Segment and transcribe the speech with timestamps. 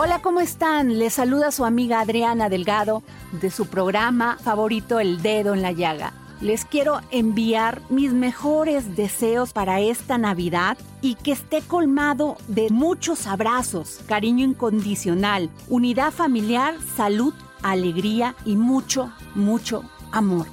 [0.00, 1.00] Hola, ¿cómo están?
[1.00, 3.02] Les saluda su amiga Adriana Delgado
[3.32, 6.12] de su programa favorito El Dedo en la Llaga.
[6.40, 13.26] Les quiero enviar mis mejores deseos para esta Navidad y que esté colmado de muchos
[13.26, 20.46] abrazos, cariño incondicional, unidad familiar, salud, alegría y mucho, mucho amor.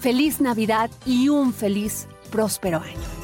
[0.00, 3.23] Feliz Navidad y un feliz, próspero año.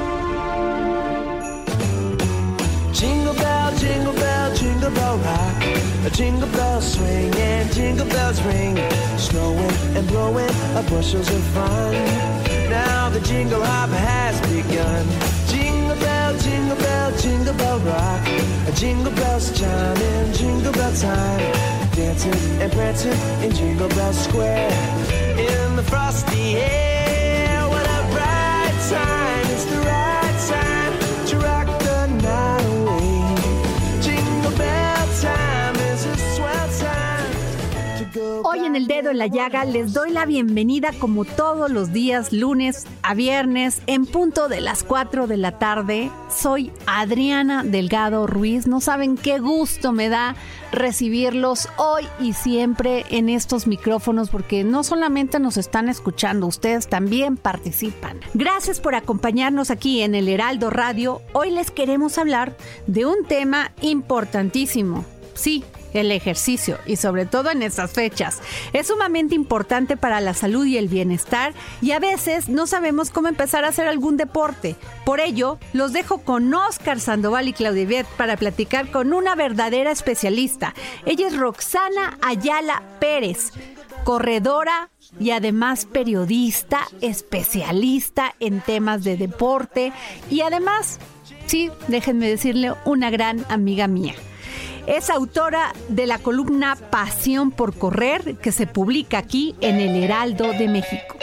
[6.03, 8.75] A jingle bell swing and jingle bells ring.
[9.17, 11.93] Snowing and blowing up bushels of fun.
[12.69, 15.05] Now the jingle hop has begun.
[15.47, 18.27] Jingle bell, jingle bell, jingle bell rock.
[18.67, 21.71] A jingle bells chiming, jingle bell time.
[21.91, 24.71] Dancing and prancing in Jingle Bell Square.
[25.37, 29.45] In the frosty air, what a bright time!
[29.51, 30.00] It's the
[38.71, 42.85] en el dedo en la llaga les doy la bienvenida como todos los días, lunes
[43.01, 46.09] a viernes, en punto de las 4 de la tarde.
[46.33, 48.67] Soy Adriana Delgado Ruiz.
[48.67, 50.37] No saben qué gusto me da
[50.71, 57.35] recibirlos hoy y siempre en estos micrófonos porque no solamente nos están escuchando, ustedes también
[57.35, 58.21] participan.
[58.33, 61.21] Gracias por acompañarnos aquí en el Heraldo Radio.
[61.33, 62.55] Hoy les queremos hablar
[62.87, 65.03] de un tema importantísimo.
[65.33, 68.41] Sí, el ejercicio y sobre todo en estas fechas.
[68.73, 73.27] Es sumamente importante para la salud y el bienestar y a veces no sabemos cómo
[73.27, 74.75] empezar a hacer algún deporte.
[75.05, 79.91] Por ello, los dejo con Oscar Sandoval y Claudia Viet para platicar con una verdadera
[79.91, 80.73] especialista.
[81.05, 83.51] Ella es Roxana Ayala Pérez,
[84.03, 89.91] corredora y además periodista, especialista en temas de deporte
[90.29, 90.99] y además,
[91.45, 94.15] sí, déjenme decirle, una gran amiga mía.
[94.87, 100.51] Es autora de la columna Pasión por Correr que se publica aquí en el Heraldo
[100.53, 101.17] de México.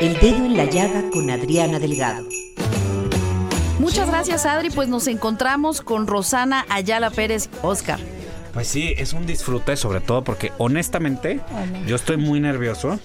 [0.00, 2.26] El dedo en la llaga con Adriana Delgado.
[3.78, 8.00] Muchas gracias Adri, pues nos encontramos con Rosana Ayala Pérez Oscar.
[8.52, 11.40] Pues sí, es un disfrute sobre todo porque honestamente
[11.86, 12.98] yo estoy muy nervioso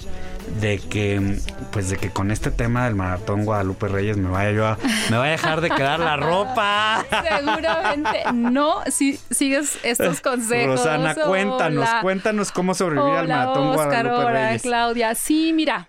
[0.59, 1.37] de que
[1.71, 4.77] pues de que con este tema del maratón Guadalupe Reyes me vaya yo a
[5.09, 7.05] me vaya a dejar de quedar la ropa.
[7.45, 10.79] Seguramente no si sigues estos consejos.
[10.79, 12.01] Rosana, cuéntanos, Hola.
[12.01, 14.61] cuéntanos cómo sobrevivir al maratón Oscar, Guadalupe hola, Reyes.
[14.61, 15.15] Claudia.
[15.15, 15.87] Sí, mira.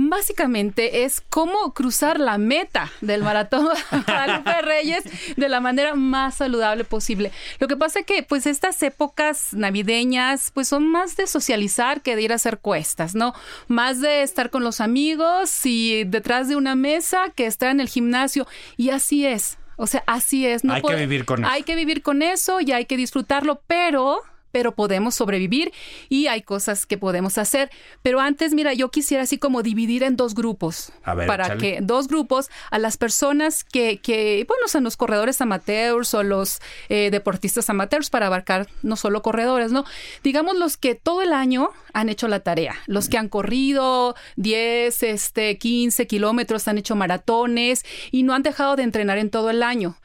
[0.00, 3.66] Básicamente es cómo cruzar la meta del maratón
[4.06, 5.02] Guadalupe Reyes
[5.36, 7.32] de la manera más saludable posible.
[7.58, 12.14] Lo que pasa es que pues estas épocas navideñas pues son más de socializar que
[12.14, 13.34] de ir a hacer cuestas, ¿no?
[13.66, 17.88] Más de estar con los amigos y detrás de una mesa que estar en el
[17.88, 19.58] gimnasio y así es.
[19.76, 20.62] O sea, así es.
[20.62, 21.52] No Hay que vivir con eso.
[21.52, 24.22] Hay que vivir con eso y hay que disfrutarlo, pero
[24.52, 25.72] pero podemos sobrevivir
[26.08, 27.70] y hay cosas que podemos hacer.
[28.02, 30.92] Pero antes, mira, yo quisiera así como dividir en dos grupos.
[31.04, 35.40] A ver, para que dos grupos a las personas que, que bueno, son los corredores
[35.40, 39.84] amateurs o los eh, deportistas amateurs para abarcar no solo corredores, ¿no?
[40.22, 45.02] Digamos los que todo el año han hecho la tarea, los que han corrido 10,
[45.02, 49.62] este, 15 kilómetros, han hecho maratones y no han dejado de entrenar en todo el
[49.62, 49.96] año.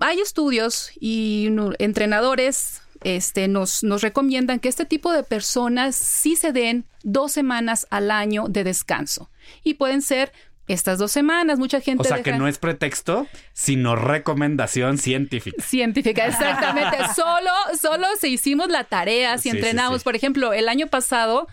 [0.00, 1.48] Hay estudios y
[1.78, 7.86] entrenadores este, nos, nos recomiendan que este tipo de personas sí se den dos semanas
[7.90, 9.30] al año de descanso.
[9.64, 10.32] Y pueden ser
[10.66, 11.58] estas dos semanas.
[11.58, 15.62] Mucha gente O sea, que no es pretexto, sino recomendación científica.
[15.62, 16.98] científica, exactamente.
[17.16, 17.50] solo,
[17.80, 20.00] solo se hicimos la tarea, si Sí, sí, entrenamos.
[20.02, 20.04] sí.
[20.04, 21.48] Por ejemplo, el año pasado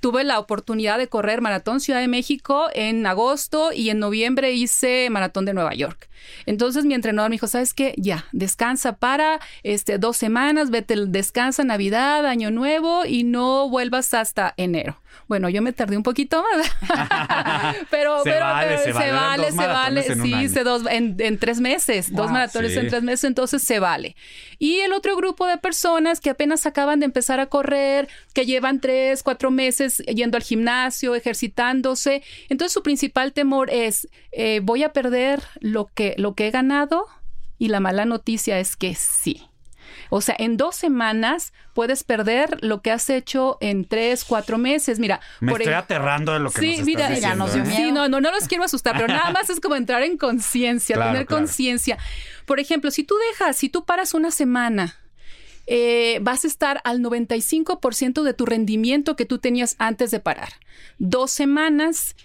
[0.00, 5.08] tuve la oportunidad de correr Maratón Ciudad de México en agosto y en noviembre hice
[5.10, 6.08] Maratón de Nueva York.
[6.46, 7.94] Entonces mi entrenador me dijo, ¿sabes qué?
[7.96, 14.54] Ya, descansa para este, dos semanas, vete, descansa Navidad, Año Nuevo y no vuelvas hasta
[14.56, 15.00] enero.
[15.28, 16.68] Bueno, yo me tardé un poquito más,
[17.90, 21.38] pero, Se pero, vale, pero se vale, se vale, en sí, se dos, en, en
[21.38, 22.78] tres meses, dos maratones sí.
[22.78, 24.16] en tres meses, entonces se vale.
[24.58, 28.80] Y el otro grupo de personas que apenas acaban de empezar a correr, que llevan
[28.80, 34.92] tres, cuatro meses yendo al gimnasio, ejercitándose, entonces su principal temor es, eh, voy a
[34.92, 37.06] perder lo que, lo que he ganado
[37.58, 39.49] y la mala noticia es que sí.
[40.10, 44.98] O sea, en dos semanas puedes perder lo que has hecho en tres, cuatro meses.
[44.98, 47.28] Mira, Me por estoy ej- aterrando de lo que Sí, nos estás mira, diciendo.
[47.28, 47.66] ya nos dio ¿eh?
[47.66, 47.80] miedo.
[47.86, 50.96] Sí, no, no, no los quiero asustar, pero nada más es como entrar en conciencia,
[50.96, 51.42] Claro, tener claro.
[51.42, 51.96] conciencia.
[52.44, 54.96] Por ejemplo, si tú dejas, si tú paras una semana,
[55.66, 60.48] eh, vas a estar al 95% de tu rendimiento que tú tenías antes de parar.
[60.98, 62.16] Dos semanas,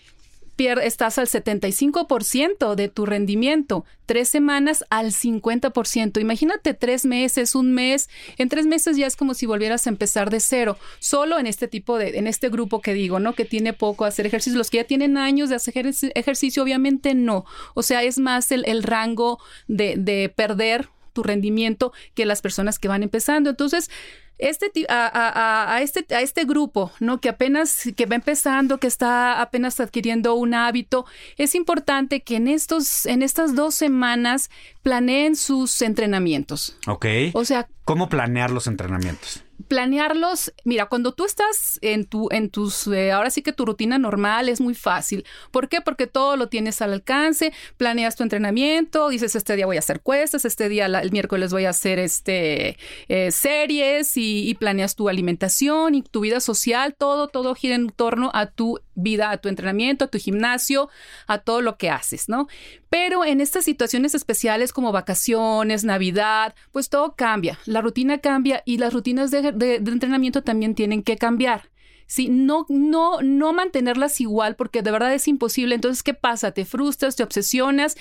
[0.58, 3.86] pier- estás al 75% de tu rendimiento.
[4.06, 6.20] Tres semanas al 50%.
[6.20, 8.10] Imagínate tres meses, un mes.
[8.38, 10.78] En tres meses ya es como si volvieras a empezar de cero.
[11.00, 13.34] Solo en este tipo de, en este grupo que digo, ¿no?
[13.34, 14.58] Que tiene poco hacer ejercicio.
[14.58, 17.46] Los que ya tienen años de hacer ejerci- ejercicio, obviamente no.
[17.74, 22.78] O sea, es más el, el rango de, de perder tu rendimiento que las personas
[22.78, 23.50] que van empezando.
[23.50, 23.90] Entonces,
[24.38, 27.20] este, a, a- a- a este, a este grupo, ¿no?
[27.22, 31.06] Que apenas, que va empezando, que está apenas adquiriendo un hábito,
[31.38, 34.50] es importante que en estos, en estas dos semanas
[34.84, 36.78] planeen sus entrenamientos.
[36.88, 37.06] Ok.
[37.34, 39.42] O sea, ¿Cómo planear los entrenamientos?
[39.70, 43.98] planearlos, mira, cuando tú estás en tu, en tus, eh, ahora sí que tu rutina
[43.98, 45.26] normal es muy fácil.
[45.52, 45.82] ¿Por qué?
[45.82, 50.02] Porque todo lo tienes al alcance, planeas tu entrenamiento, dices este día voy a hacer
[50.02, 52.78] cuestas, este día la- el miércoles voy a hacer este
[53.08, 57.90] eh, series y, y planeas tu alimentación y tu vida social, todo, todo gira en
[57.90, 60.90] torno a tu vida, a tu entrenamiento, a tu gimnasio,
[61.28, 62.48] a todo lo que haces, ¿no?
[62.90, 68.78] Pero en estas situaciones especiales como vacaciones, Navidad, pues todo cambia, la rutina cambia y
[68.78, 71.70] las rutinas de, entrenamiento también tienen que cambiar.
[72.08, 75.74] Sí, no, no, no mantenerlas igual porque de verdad es imposible.
[75.74, 76.52] Entonces, ¿qué pasa?
[76.52, 77.98] Te frustras, te obsesionas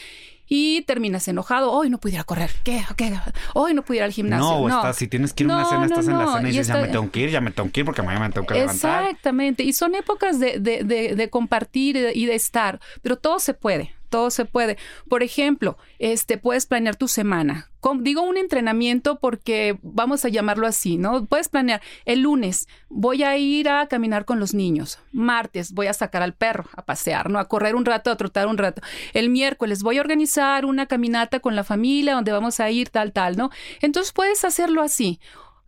[0.49, 1.73] y terminas enojado.
[1.73, 2.51] Hoy no pudiera correr.
[2.65, 2.83] ¿Qué?
[2.97, 3.13] ¿Qué?
[3.55, 4.45] Hoy no pudiera ir al gimnasio.
[4.47, 6.25] No, o estás, si tienes que ir a una No, cena, no, estás en la
[6.25, 7.81] no, cena y y dices, ya está- me tengo que ir, ya me tengo que
[7.81, 9.03] ir porque mañana me tengo que levantar.
[9.05, 9.63] Exactamente.
[9.63, 13.95] Y son épocas de, de- de- de compartir y de estar, pero todo se puede.
[14.15, 14.79] Todo se puede.
[15.09, 17.69] Por ejemplo, este, puedes planear tu semana.
[17.81, 21.27] Com- digo un entrenamiento porque vamos a llamarlo así, ¿no?
[21.27, 25.01] Puedes planear el lunes voy a ir a caminar con los niños.
[25.11, 27.41] Martes voy a sacar al perro a pasear, ¿no?
[27.41, 28.83] A correr un rato, a trotar un rato.
[29.15, 33.13] El miércoles voy a organizar una caminata con la familia donde vamos a ir tal,
[33.13, 33.51] tal, ¿no?
[33.81, 35.19] Entonces puedes hacerlo así.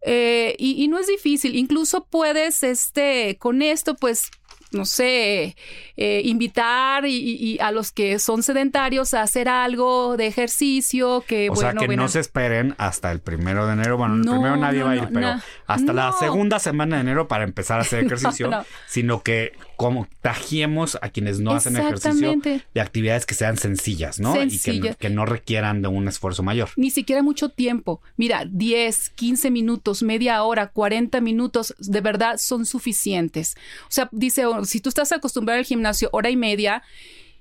[0.03, 1.57] Eh, y, y no es difícil.
[1.57, 4.31] Incluso puedes, este, con esto, pues,
[4.77, 5.57] no sé,
[5.97, 11.55] eh, invitar y, a los que son sedentarios a hacer algo de ejercicio, que O
[11.55, 13.97] bueno, sea, que bueno, no se esperen hasta el primero de enero.
[13.97, 15.35] Bueno, el No, primero nadie no, va a ir, no, pero
[15.67, 18.65] hasta la segunda semana de enero para empezar a hacer ejercicio, no.
[18.87, 22.41] sino que como tajiemos a quienes no hacen ejercicio
[22.75, 24.35] de actividades que sean sencillas, ¿no?
[24.43, 26.71] Y que, que no requieran de un esfuerzo mayor.
[26.77, 28.01] ni siquiera mucho tiempo.
[28.17, 33.57] Mira, 10, 15 minutos, media hora, 40 minutos, de verdad son suficientes.
[33.83, 36.83] O sea, dice, si tú estás acostumbrado al gimnasio hora y media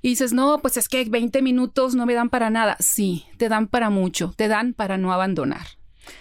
[0.01, 2.77] y dices, no, pues es que 20 minutos no me dan para nada.
[2.79, 5.65] Sí, te dan para mucho, te dan para no abandonar.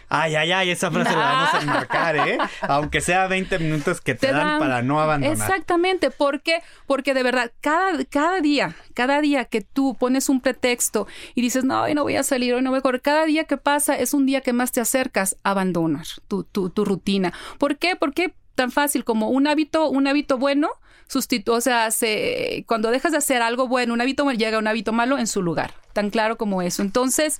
[0.09, 2.39] Ay, ay, ay, esa frase la vamos a enmarcar, ¿eh?
[2.63, 5.37] Aunque sea 20 minutos que te, dan, para no abandonar.
[5.37, 6.63] Exactamente, ¿por qué?
[6.87, 11.65] Porque de verdad, cada, cada día, cada día que tú pones un pretexto y dices,
[11.65, 13.97] no, hoy no voy a salir, hoy no voy a correr, cada día que pasa
[13.97, 17.33] es un día que más te acercas a abandonar tu, tu, tu rutina.
[17.59, 17.97] ¿Por qué?
[17.97, 20.71] Porque tan fácil como un hábito, un hábito bueno,
[21.09, 24.67] sustitu o sea, se, cuando dejas de hacer algo bueno, un hábito bueno, llega un
[24.67, 26.83] hábito malo en su lugar, tan claro como eso.
[26.83, 27.39] Entonces,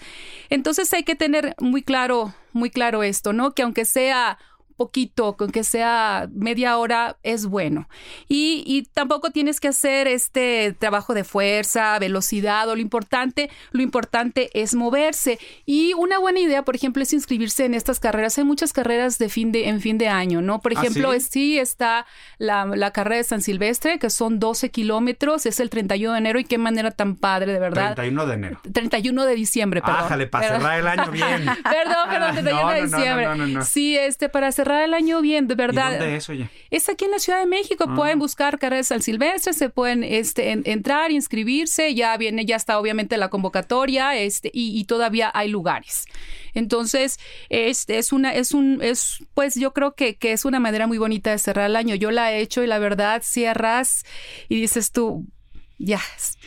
[0.51, 3.53] entonces hay que tener muy claro, muy claro esto, ¿no?
[3.53, 4.39] Que aunque sea
[4.77, 7.89] poquito, con que sea media hora, es bueno.
[8.29, 13.83] Y, y tampoco tienes que hacer este trabajo de fuerza, velocidad, o lo importante, lo
[13.83, 15.39] importante es moverse.
[15.67, 18.37] Y una buena idea, por ejemplo, es inscribirse en estas carreras.
[18.39, 20.61] Hay muchas carreras de fin de, en fin de año, ¿no?
[20.61, 21.17] Por ¿Ah, ejemplo, sí?
[21.17, 22.07] es- sí está
[22.39, 26.39] la, la carrera de San Silvestre, que son 12 kilómetros, es el 31 de enero,
[26.41, 27.95] y qué manera tan padre, de verdad.
[27.95, 28.61] 31 de enero.
[28.73, 30.01] 31 de diciembre, perdón.
[30.05, 31.45] Ájale, para cerrar el año bien.
[31.63, 33.27] Perdón, perdón, 31 No, de diciembre.
[33.27, 33.65] no, no, no.
[33.65, 35.91] Sí, este, para cerrar cerrar el año bien, de verdad.
[35.93, 36.49] ¿Y dónde es, oye?
[36.71, 37.85] Es aquí en la Ciudad de México.
[37.89, 37.95] Ah.
[37.95, 41.95] Pueden buscar carreras al silvestre, se pueden este, en- entrar, inscribirse.
[41.95, 46.07] Ya viene, ya está obviamente la convocatoria, este, y, y todavía hay lugares.
[46.55, 47.19] Entonces,
[47.49, 50.99] este es una, es un, es, pues yo creo que, que es una manera muy
[50.99, 51.95] bonita de cerrar el año.
[51.95, 54.05] Yo la he hecho y la verdad cierras
[54.49, 55.27] y dices tú,
[55.79, 56.01] ya,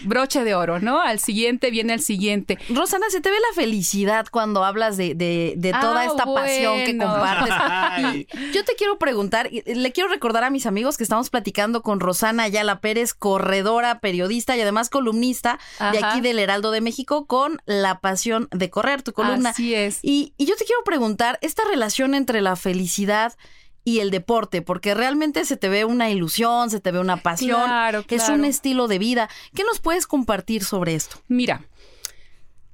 [0.03, 1.01] broche de oro, ¿no?
[1.01, 2.57] Al siguiente viene el siguiente.
[2.69, 6.77] Rosana, se te ve la felicidad cuando hablas de, de- de toda Ah, esta pasión
[6.85, 7.53] que compartes.
[7.59, 8.27] Ay.
[8.53, 11.99] Yo te quiero preguntar, y le quiero recordar a mis amigos que estamos platicando con
[11.99, 15.59] Rosana Ayala Pérez, corredora, periodista y además columnista
[15.91, 19.49] de aquí del Heraldo de México con La Pasión de Correr, tu columna.
[19.49, 19.99] Así es.
[20.01, 23.33] Y, y yo te quiero preguntar, esta relación entre la felicidad
[23.66, 23.66] y
[23.99, 28.03] el deporte, porque realmente se te ve una ilusión, se te ve una pasión, Claro,
[28.09, 29.29] es un estilo de vida.
[29.55, 31.21] ¿Qué nos puedes compartir sobre esto?
[31.29, 31.63] Mira,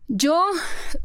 [0.08, 0.44] yo,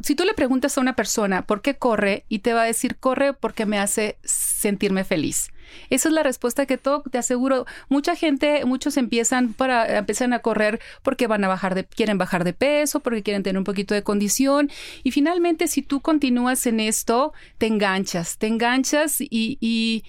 [0.03, 2.97] si tú le preguntas a una persona por qué corre y te va a decir,
[2.97, 5.51] corre porque me hace sentirme feliz.
[5.91, 10.41] Esa es la respuesta que todo, te aseguro, mucha gente, muchos empiezan para empiezan a
[10.41, 13.95] correr porque van a bajar de quieren bajar de peso, porque quieren tener un poquito
[13.95, 14.71] de condición
[15.03, 20.05] y finalmente si tú continúas en esto, te enganchas, te enganchas y, y,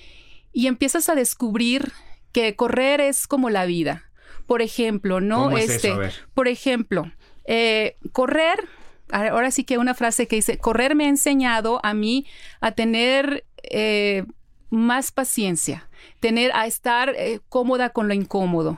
[0.53, 1.91] y empiezas a descubrir
[2.31, 4.03] que correr es como la vida.
[4.45, 5.45] Por ejemplo, ¿no?
[5.45, 5.75] ¿Cómo es eso?
[5.75, 6.13] este, A ver.
[6.33, 7.11] por ejemplo,
[7.45, 8.67] eh, correr,
[9.11, 12.25] ahora sí que una frase que dice, correr me ha enseñado a mí
[12.59, 14.25] a tener eh,
[14.69, 15.87] más paciencia,
[16.19, 18.77] tener, a estar eh, cómoda con lo incómodo.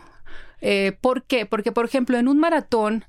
[0.61, 1.45] Eh, ¿Por qué?
[1.45, 3.05] Porque, por ejemplo, en un maratón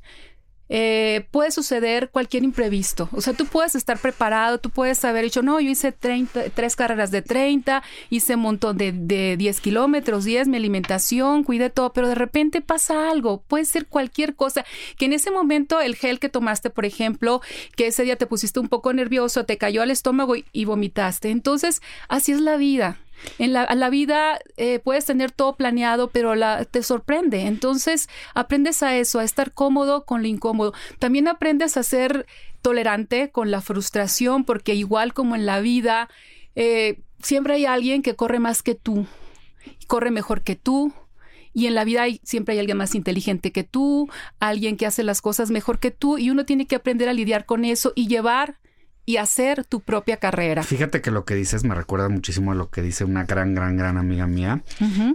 [0.75, 3.11] eh, puede suceder cualquier imprevisto.
[3.13, 6.77] O sea, tú puedes estar preparado, tú puedes haber dicho, no, yo hice 30, tres
[6.77, 11.93] carreras de 30, hice un montón de, de 10 kilómetros, 10, mi alimentación, cuidé todo,
[11.93, 14.65] pero de repente pasa algo, puede ser cualquier cosa,
[14.97, 17.43] que en ese momento el gel que tomaste, por ejemplo,
[17.77, 21.29] que ese día te pusiste un poco nervioso, te cayó al estómago y vomitaste.
[21.29, 22.97] Entonces, así es la vida.
[23.39, 27.43] En la, la vida eh, puedes tener todo planeado, pero la, te sorprende.
[27.43, 30.73] Entonces aprendes a eso, a estar cómodo con lo incómodo.
[30.99, 32.27] También aprendes a ser
[32.63, 36.09] tolerante con la frustración, porque igual como en la vida,
[36.55, 39.07] eh, siempre hay alguien que corre más que tú,
[39.87, 40.93] corre mejor que tú.
[41.55, 44.09] Y en la vida hay, siempre hay alguien más inteligente que tú,
[44.41, 47.45] alguien que hace las cosas mejor que tú, y uno tiene que aprender a lidiar
[47.45, 48.57] con eso y llevar
[49.05, 50.63] y hacer tu propia carrera.
[50.63, 53.77] Fíjate que lo que dices me recuerda muchísimo a lo que dice una gran, gran,
[53.77, 54.63] gran amiga mía,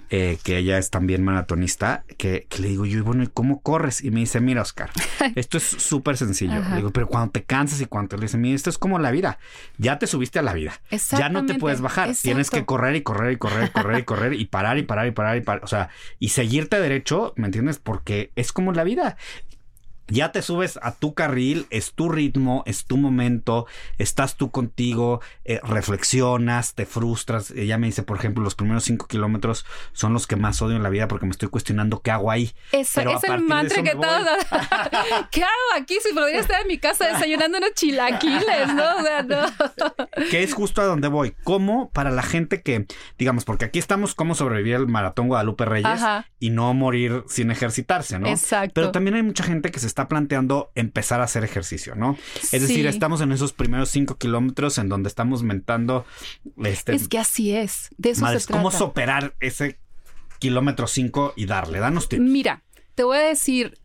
[0.10, 3.62] eh, que ella es también maratonista, que, que le digo yo, y bueno, ¿y cómo
[3.62, 4.04] corres?
[4.04, 4.90] Y me dice, mira, Oscar,
[5.36, 6.62] esto es súper sencillo.
[6.70, 9.12] Le digo, pero cuando te cansas y cuando le dice, mira, esto es como la
[9.12, 9.40] vida.
[9.78, 10.74] Ya te subiste a la vida.
[11.18, 12.14] Ya no te puedes bajar.
[12.22, 15.08] Tienes que correr y correr y correr y correr y correr y parar y parar
[15.08, 15.64] y parar y parar.
[15.64, 15.90] O sea,
[16.20, 17.80] y seguirte derecho, ¿me entiendes?
[17.80, 19.18] Porque es como la vida.
[20.08, 25.22] Ya te subes a tu carril, es tu ritmo, es tu momento, estás tú contigo,
[25.46, 27.52] eh, reflexionas, te frustras.
[27.52, 30.84] Ella me dice, por ejemplo, los primeros cinco kilómetros son los que más odio en
[30.84, 32.54] la vida porque me estoy cuestionando qué hago ahí.
[32.72, 34.28] Eso, Pero a es el mantra que todos.
[35.32, 35.98] ¿Qué hago aquí?
[36.02, 38.98] Si podría estar en mi casa desayunando unos chilaquiles, ¿no?
[38.98, 39.46] O sea, no.
[40.30, 41.36] que es justo a donde voy.
[41.44, 42.86] ¿Cómo para la gente que,
[43.18, 46.26] digamos, porque aquí estamos cómo sobrevivir al maratón Guadalupe Reyes Ajá.
[46.40, 48.28] y no morir sin ejercitarse, ¿no?
[48.28, 48.74] Exacto.
[48.74, 52.18] Pero también hay mucha gente que se está planteando empezar a hacer ejercicio, ¿no?
[52.52, 56.06] Es decir, estamos en esos primeros cinco kilómetros en donde estamos mentando,
[56.64, 57.90] este, Es que así es.
[57.98, 58.62] De eso madres, se trata.
[58.62, 59.80] cómo superar ese
[60.40, 61.80] kilómetro cinco y darle.
[61.80, 62.22] Danos tips.
[62.22, 62.64] Mira,
[62.96, 63.80] te voy a decir,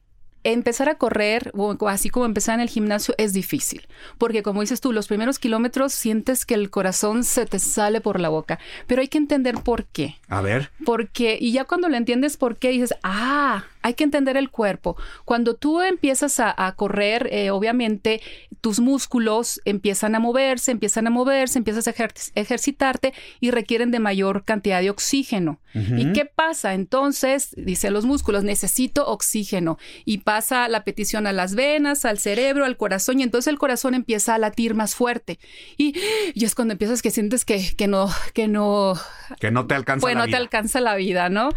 [0.45, 3.87] empezar a correr, o así como empezar en el gimnasio, es difícil.
[4.19, 8.21] Porque como dices tú, los primeros kilómetros sientes que el corazón se te sale por
[8.21, 8.59] la boca.
[8.87, 10.16] Pero hay que entender por qué.
[10.28, 14.36] A ver, Porque, y ya cuando lo entiendes por qué, dices, ah, hay que entender
[14.36, 14.96] el cuerpo.
[15.24, 18.20] Cuando tú empiezas a, a correr, eh, obviamente
[18.60, 23.98] tus músculos empiezan a moverse, empiezan a moverse, empiezas a ejer- ejercitarte y requieren de
[23.98, 25.60] mayor cantidad de oxígeno.
[25.74, 26.74] ¿Y qué pasa?
[26.74, 29.78] Entonces, dice los músculos, necesito oxígeno.
[30.04, 33.94] Y pasa la petición a las venas, al cerebro, al corazón, y entonces el corazón
[33.94, 35.38] empieza a latir más fuerte.
[35.78, 35.94] Y,
[36.34, 39.00] y es cuando empiezas que sientes que, que no, que no,
[39.40, 40.36] que no te alcanza pues la no vida.
[40.36, 41.48] te alcanza la vida, ¿no?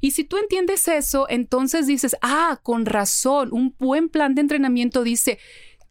[0.00, 5.02] Y si tú entiendes eso, entonces dices, ah, con razón, un buen plan de entrenamiento
[5.02, 5.38] dice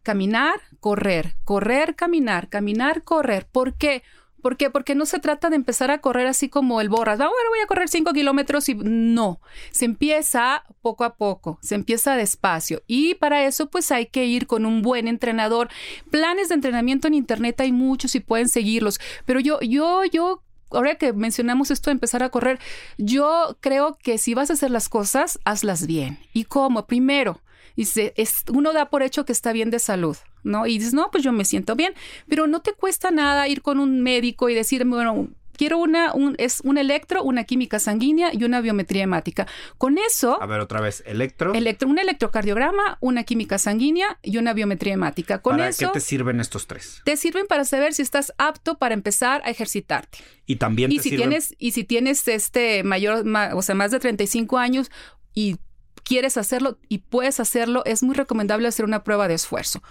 [0.02, 3.46] caminar, correr, correr, caminar, caminar, correr.
[3.50, 4.02] ¿Por qué?
[4.42, 4.70] ¿Por qué?
[4.70, 7.20] Porque no se trata de empezar a correr así como el borras.
[7.20, 9.40] Ah, bueno, voy a correr cinco kilómetros y no.
[9.70, 12.82] Se empieza poco a poco, se empieza despacio.
[12.88, 15.68] Y para eso, pues hay que ir con un buen entrenador.
[16.10, 18.98] Planes de entrenamiento en internet hay muchos y pueden seguirlos.
[19.24, 20.42] Pero yo, yo, yo
[20.74, 22.58] ahora que mencionamos esto de empezar a correr,
[22.98, 26.18] yo creo que si vas a hacer las cosas, hazlas bien.
[26.32, 26.86] ¿Y cómo?
[26.86, 27.40] Primero,
[27.76, 30.66] Dice, es, uno da por hecho que está bien de salud, ¿no?
[30.66, 31.94] Y dices, no, pues yo me siento bien,
[32.28, 36.34] pero no te cuesta nada ir con un médico y decir, bueno, quiero una, un,
[36.38, 39.46] es un electro, una química sanguínea y una biometría hemática.
[39.78, 40.40] Con eso...
[40.42, 41.52] A ver, otra vez, electro.
[41.54, 45.40] Electro, un electrocardiograma, una química sanguínea y una biometría hemática.
[45.42, 47.00] Con ¿Para eso qué te sirven estos tres?
[47.04, 50.18] te sirven para saber si estás apto para empezar a ejercitarte.
[50.46, 51.28] Y también Y te si sirven...
[51.30, 54.90] tienes y si tienes este mayor, ma- o sea, más de 35 años
[55.34, 55.56] y
[56.04, 59.82] quieres hacerlo y puedes hacerlo, es muy recomendable hacer una prueba de esfuerzo.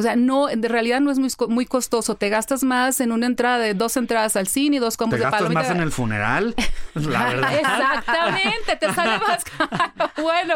[0.00, 2.14] O sea, no, en realidad no es muy, muy costoso.
[2.16, 5.18] Te gastas más en una entrada de dos entradas al cine y dos combos ¿Te
[5.18, 5.60] de gastas palomita.
[5.60, 6.54] más en el funeral?
[6.94, 7.54] La verdad.
[7.54, 10.10] Exactamente, te sale más caro.
[10.20, 10.54] Bueno,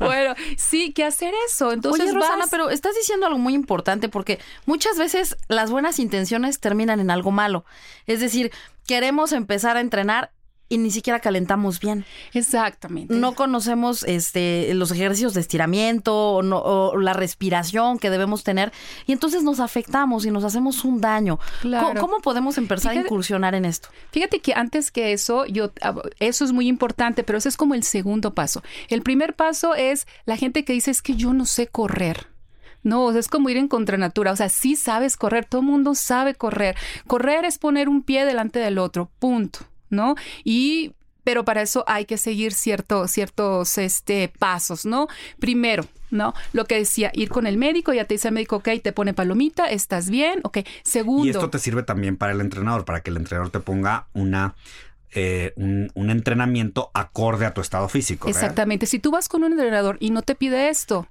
[0.00, 1.72] bueno, sí, que hacer eso.
[1.72, 5.98] Entonces, Oye, Rosana, vas- pero estás diciendo algo muy importante porque muchas veces las buenas
[5.98, 7.64] intenciones terminan en algo malo.
[8.06, 8.52] Es decir,
[8.86, 10.30] queremos empezar a entrenar
[10.68, 12.04] y ni siquiera calentamos bien.
[12.32, 13.14] Exactamente.
[13.14, 18.72] No conocemos este, los ejercicios de estiramiento o, no- o la respiración que debemos tener
[19.06, 21.38] y entonces nos afectamos y nos hacemos un daño.
[21.60, 21.88] Claro.
[21.88, 23.88] ¿Cómo, cómo podemos empezar a Fíjate- incursionar en esto?
[24.10, 27.74] Fíjate que antes que eso, yo ah, eso es muy importante, pero ese es como
[27.74, 28.62] el segundo paso.
[28.88, 32.28] El primer paso es la gente que dice es que yo no sé correr.
[32.82, 34.32] No, o sea, es como ir en contranatura.
[34.32, 36.76] O sea, sí sabes correr, todo el mundo sabe correr.
[37.06, 39.60] Correr es poner un pie delante del otro, punto,
[39.90, 40.14] ¿no?
[40.44, 40.92] Y
[41.24, 45.08] pero para eso hay que seguir cierto, ciertos este, pasos, ¿no?
[45.38, 46.34] Primero, ¿no?
[46.52, 49.14] Lo que decía, ir con el médico, ya te dice el médico, ok, te pone
[49.14, 50.58] palomita, estás bien, ok.
[50.82, 51.26] Segundo.
[51.26, 54.54] Y esto te sirve también para el entrenador, para que el entrenador te ponga una
[55.16, 58.26] eh, un, un entrenamiento acorde a tu estado físico.
[58.26, 58.42] ¿verdad?
[58.42, 58.86] Exactamente.
[58.86, 61.06] Si tú vas con un entrenador y no te pide esto,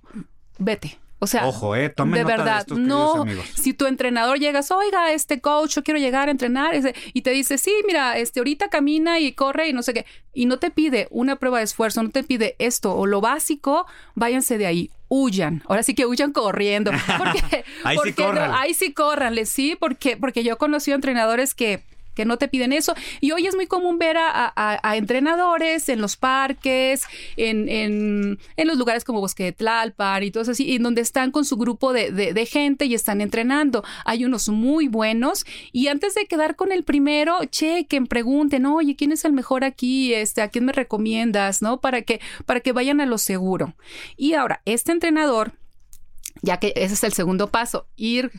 [0.60, 1.00] vete.
[1.24, 3.22] O sea, Ojo, eh, tomen de nota de verdad, estos, no.
[3.22, 3.46] amigos.
[3.56, 6.74] Si tu entrenador llegas, oiga, este coach, yo quiero llegar a entrenar,
[7.14, 10.46] y te dice, sí, mira, este ahorita camina y corre y no sé qué, y
[10.46, 14.58] no te pide una prueba de esfuerzo, no te pide esto o lo básico, váyanse
[14.58, 14.90] de ahí.
[15.10, 16.92] Huyan, ahora sí que huyan corriendo.
[17.18, 21.84] Porque, Ahí sí no- ahí sí córranle, sí, porque, porque yo he conocido entrenadores que
[22.16, 22.94] que no te piden eso.
[23.22, 27.04] Y hoy es muy común ver a, entrenadores en los parques,
[27.38, 31.32] en, en, los lugares como Bosque de Tlalpan y todo eso así, en donde están
[31.32, 33.84] con su grupo de, de- de gente y están entrenando.
[34.06, 35.46] Hay unos muy buenos.
[35.72, 40.14] Y antes de quedar con el primero, chequen, pregunten, oye, ¿quién es el mejor aquí?
[40.14, 41.62] Este, ¿A quién me recomiendas?
[41.62, 41.80] ¿No?
[41.82, 43.76] Para que, para que vayan a lo seguro.
[44.18, 45.54] Y ahora, este entrenador,
[46.42, 48.32] ya que ese es el segundo paso, ir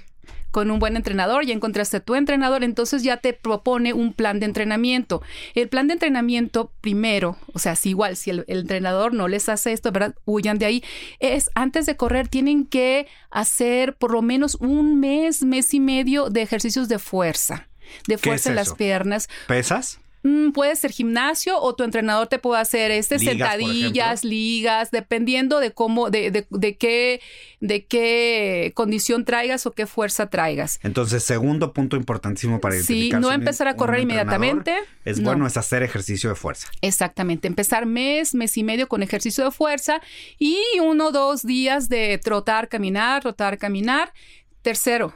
[0.51, 4.41] con un buen entrenador, ya encontraste a tu entrenador, entonces ya te propone un plan
[4.41, 5.23] de entrenamiento.
[5.55, 9.49] El plan de entrenamiento primero, o sea, si igual, si el, el entrenador no les
[9.49, 10.15] hace esto, ¿verdad?
[10.25, 10.85] Huyan de ahí.
[11.19, 16.31] Es antes de correr, tienen que hacer por lo menos un mes, mes y medio
[16.31, 17.69] de ejercicios de fuerza.
[18.07, 19.29] De ¿Qué fuerza es en las piernas.
[19.47, 20.01] ¿Pesas?
[20.27, 25.61] Mm, puede ser gimnasio o tu entrenador te puede hacer este Ligas, sentadillas, ligas, dependiendo
[25.61, 27.21] de cómo, de, de, de qué,
[27.61, 30.81] de qué condición traigas o qué fuerza traigas.
[30.83, 35.25] Entonces, segundo punto importantísimo para Sí, no empezar a correr inmediatamente, Es no.
[35.29, 36.69] bueno, es hacer ejercicio de fuerza.
[36.81, 40.01] Exactamente, empezar mes, mes y medio con ejercicio de fuerza
[40.39, 44.15] y uno o dos días de trotar, caminar, trotar, caminar.
[44.63, 45.13] Tercero,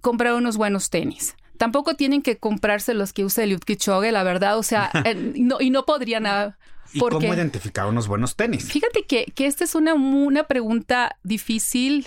[0.00, 1.36] comprar unos buenos tenis.
[1.60, 5.60] Tampoco tienen que comprarse los que usa Eliud Kipchoge, la verdad, o sea, eh, no,
[5.60, 6.24] y no podrían...
[6.24, 6.56] ah,
[6.94, 8.64] ¿Y porque- cómo identificar unos buenos tenis?
[8.72, 12.06] Fíjate que, que esta es una, una pregunta difícil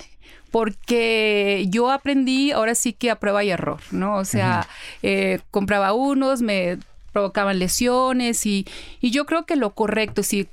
[0.49, 4.15] porque yo aprendí ahora sí que a prueba y error, ¿no?
[4.15, 4.67] O sea,
[5.03, 6.79] eh, compraba unos, me
[7.11, 8.65] provocaban lesiones y,
[9.01, 10.47] y yo creo que lo correcto, si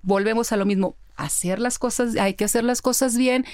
[0.00, 3.44] volvemos a lo mismo, hacer las cosas, hay que hacer las cosas bien,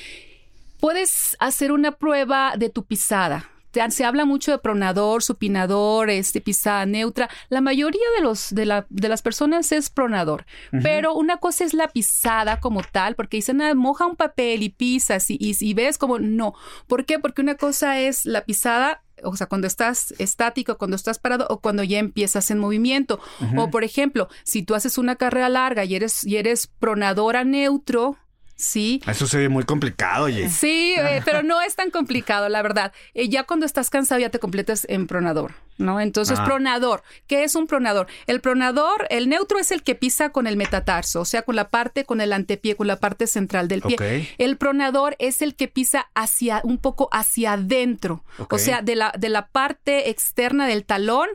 [0.79, 3.51] puedes hacer una prueba de tu pisada.
[3.91, 7.29] Se habla mucho de pronador, supinador, este, pisada neutra.
[7.49, 10.45] La mayoría de, los, de, la- de las personas es pronador.
[10.83, 14.69] Pero una cosa es la pisada como tal, porque dicen, ah, moja un papel y
[14.71, 16.55] pisas y, y, y ves como no.
[16.87, 17.19] ¿Por qué?
[17.19, 21.61] Porque una cosa es la pisada o sea, cuando estás estático, cuando estás parado o
[21.61, 23.19] cuando ya empiezas en movimiento.
[23.57, 28.19] O por ejemplo, si tú haces una carrera larga y eres, y eres pronadora neutro,
[28.57, 29.03] ¿sí?
[29.07, 30.49] Eso se ve muy complicado, oye.
[30.49, 32.92] Sí, eh, pero no es tan complicado, la verdad.
[33.14, 36.01] Eh, ya cuando estás cansado ya te completas en pronador, ¿no?
[36.01, 36.45] Entonces, Ah.
[36.45, 37.03] pronador.
[37.27, 38.07] ¿Qué es un pronador?
[38.27, 41.69] El pronador, el neutro es el que pisa con el metatarso, o sea, con la
[41.69, 43.97] parte, con el antepié, con la parte central del pie.
[43.97, 44.29] Ok.
[44.38, 49.12] El pronador es el que pisa hacia, un poco hacia adentro, o sea, de la,
[49.19, 51.29] de la parte externa del talón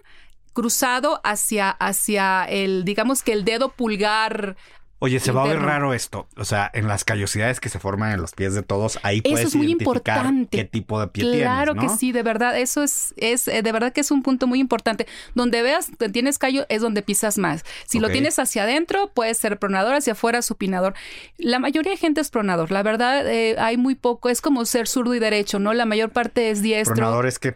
[0.54, 4.58] cruzado hacia, hacia el, digamos que el dedo pulgar
[5.04, 6.28] Oye, se va a ver raro esto.
[6.38, 9.32] O sea, en las callosidades que se forman en los pies de todos, ahí Eso
[9.34, 10.58] puedes es muy identificar importante.
[10.60, 13.72] qué tipo de pie Claro tienes, que sí, de verdad, eso es, es eh, de
[13.72, 15.08] verdad que es un punto muy importante.
[15.34, 17.66] Donde veas que tienes callo es donde pisas más.
[17.88, 20.94] Si lo tienes hacia adentro, puede ser pronador, hacia afuera supinador.
[21.40, 22.72] La mayoría de gente es pronador.
[22.72, 24.30] La verdad, eh, hay muy poco.
[24.30, 25.74] Es como ser zurdo y derecho, ¿no?
[25.74, 26.94] La mayor parte es diestro.
[26.94, 27.56] Pronador es que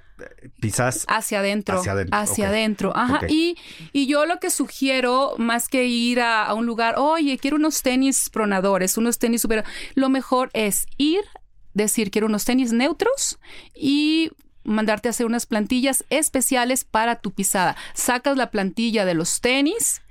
[0.60, 1.80] pisas Hacia adentro.
[1.80, 2.96] Hacia adentro, Hacia adentro.
[2.96, 3.20] Ajá.
[3.28, 3.58] Y,
[3.94, 7.82] y yo lo que sugiero, más que ir a, a un lugar, oye, quiero unos
[7.82, 9.64] tenis pronadores, unos tenis super.
[9.96, 11.22] Lo mejor es ir,
[11.74, 13.40] decir, quiero unos tenis neutros
[13.76, 14.32] y
[14.66, 17.78] mandarte a hacer unas plantillas especiales para tu pisada.
[17.94, 20.02] Sacas la plantilla de los tenis.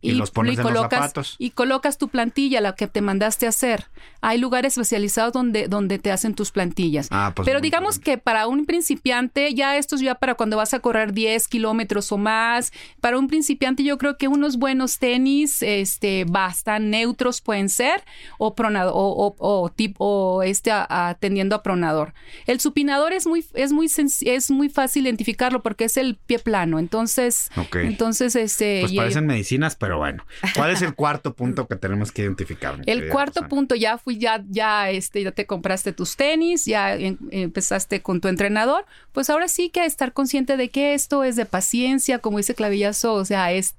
[0.00, 1.36] Y los pones en los colocas, zapatos.
[1.38, 3.86] y colocas tu plantilla, la que te mandaste a hacer.
[4.22, 7.08] Hay lugares especializados donde, donde te hacen tus plantillas.
[7.10, 10.72] Ah, pues Pero digamos que para un principiante, ya esto es ya para cuando vas
[10.74, 12.72] a correr 10 kilómetros o más.
[13.00, 18.02] Para un principiante, yo creo que unos buenos tenis, este, bastan neutros pueden ser,
[18.38, 21.16] o pronador, o, o, o tip- o este a- a-
[21.62, 22.14] pronador.
[22.46, 23.88] El supinador es muy, es muy
[24.22, 26.78] es muy fácil identificarlo porque es el pie plano.
[26.78, 28.80] Entonces, entonces, este.
[28.82, 29.26] Pues y- parecen
[29.74, 30.24] pero bueno.
[30.54, 32.76] ¿Cuál es el cuarto punto que tenemos que identificar?
[32.86, 37.18] El cuarto punto, ya fui, ya, ya, este, ya te compraste tus tenis, ya en-
[37.32, 41.46] empezaste con tu entrenador, pues ahora sí que estar consciente de que esto es de
[41.46, 43.74] paciencia, como dice Clavillazo, o sea, es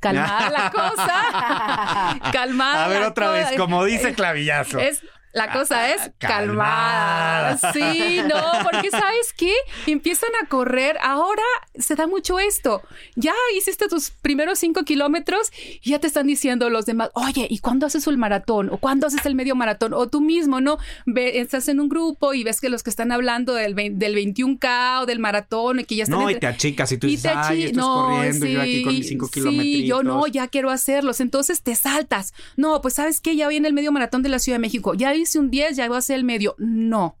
[0.00, 0.70] calmar la
[2.20, 2.76] cosa, calmar.
[2.76, 4.78] A ver otra vez, como dice Clavillazo.
[4.78, 5.02] Es
[5.38, 7.58] la cosa es calmada.
[7.58, 7.72] calmada.
[7.72, 9.52] Sí, no, porque sabes qué?
[9.86, 10.96] Empiezan a correr.
[11.02, 11.42] Ahora
[11.78, 12.82] se da mucho esto.
[13.16, 15.50] Ya hiciste tus primeros cinco kilómetros
[15.82, 18.68] y ya te están diciendo los demás, oye, ¿y cuándo haces el maratón?
[18.70, 19.94] ¿O cuándo haces el medio maratón?
[19.94, 20.78] O tú mismo, ¿no?
[21.06, 25.02] Ve, estás en un grupo y ves que los que están hablando del, del 21K
[25.02, 26.18] o del maratón y que ya están...
[26.20, 28.60] No, y entre- te achicas y tú y dices, te ay, esto no, corriendo, yo
[28.60, 29.84] aquí con mis sí, cinco Sí, kilómetros.
[29.84, 31.20] yo no, ya quiero hacerlos.
[31.20, 32.34] Entonces te saltas.
[32.56, 34.94] No, pues sabes qué, ya viene el medio maratón de la Ciudad de México.
[34.94, 36.54] Ya hice un 10, ya voy a hacer el medio.
[36.58, 37.16] No.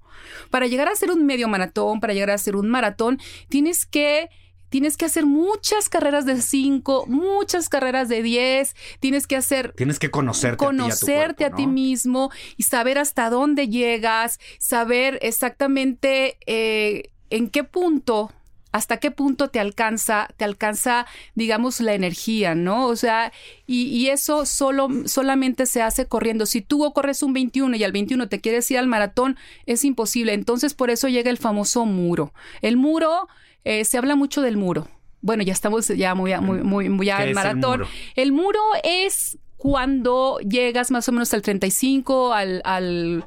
[0.50, 3.18] Para llegar a hacer un medio maratón, para llegar a hacer un maratón,
[3.48, 4.28] tienes que
[4.70, 9.98] Tienes que hacer muchas carreras de 5, muchas carreras de 10, tienes que hacer Tienes
[9.98, 11.72] que conocerte, conocerte a a, ti, ti ¿no?
[11.72, 18.30] mismo y saber hasta dónde llegas, saber exactamente eh, en qué punto,
[18.70, 22.86] hasta qué punto te alcanza, te alcanza, digamos, la energía, ¿no?
[22.86, 23.32] O sea,
[23.66, 26.44] y, y eso solo, solamente se hace corriendo.
[26.46, 30.34] Si tú corres un 21 y al 21 te quieres ir al maratón, es imposible.
[30.34, 32.32] Entonces, por eso llega el famoso muro.
[32.60, 33.28] El muro,
[33.64, 34.88] eh, se habla mucho del muro.
[35.20, 37.80] Bueno, ya estamos ya muy, muy, muy, muy ya ¿Qué en es el maratón.
[37.80, 37.88] muro?
[38.16, 43.24] El muro es cuando llegas más o menos al 35, al, al,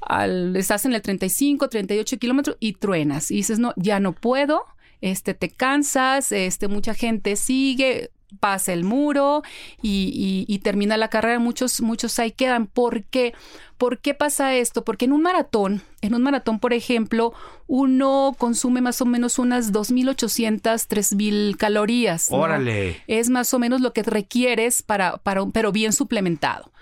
[0.00, 3.30] al- estás en el 35, 38 kilómetros y truenas.
[3.30, 4.64] Y dices, no, ya no puedo,
[5.00, 9.42] este, te cansas, este, mucha gente sigue, pasa el muro
[9.82, 11.38] y, y- y termina la carrera.
[11.38, 12.66] Muchos, muchos ahí quedan.
[12.66, 13.34] ¿Por qué?
[13.78, 14.84] ¿Por qué pasa esto?
[14.84, 17.32] Porque en un maratón, en un maratón, por ejemplo,
[17.66, 22.30] uno consume más o menos unas 2.800, 3.000 calorías.
[22.30, 22.38] ¿no?
[22.38, 23.00] Órale.
[23.06, 26.72] Es más o menos lo que requieres para, para un- pero bien suplementado.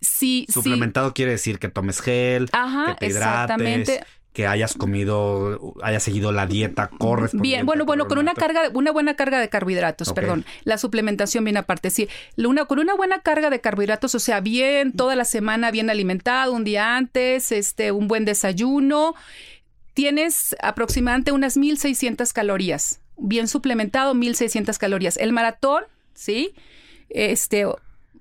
[0.00, 0.52] Sí, sí.
[0.54, 4.00] Suplementado quiere decir que tomes gel, Ajá, que te hidrates, exactamente.
[4.32, 7.56] Que hayas comido, hayas seguido la dieta correspondiente.
[7.56, 10.44] Bien, bueno, bueno, con una carga, una buena carga de carbohidratos, perdón.
[10.62, 11.90] La suplementación viene aparte.
[11.90, 15.90] Sí, una, con una buena carga de carbohidratos, o sea, bien toda la semana bien
[15.90, 19.14] alimentado, un día antes, este, un buen desayuno,
[19.94, 23.00] tienes aproximadamente unas 1600 calorías.
[23.16, 25.16] Bien suplementado, 1600 calorías.
[25.16, 26.54] El maratón, ¿sí?
[27.08, 27.66] Este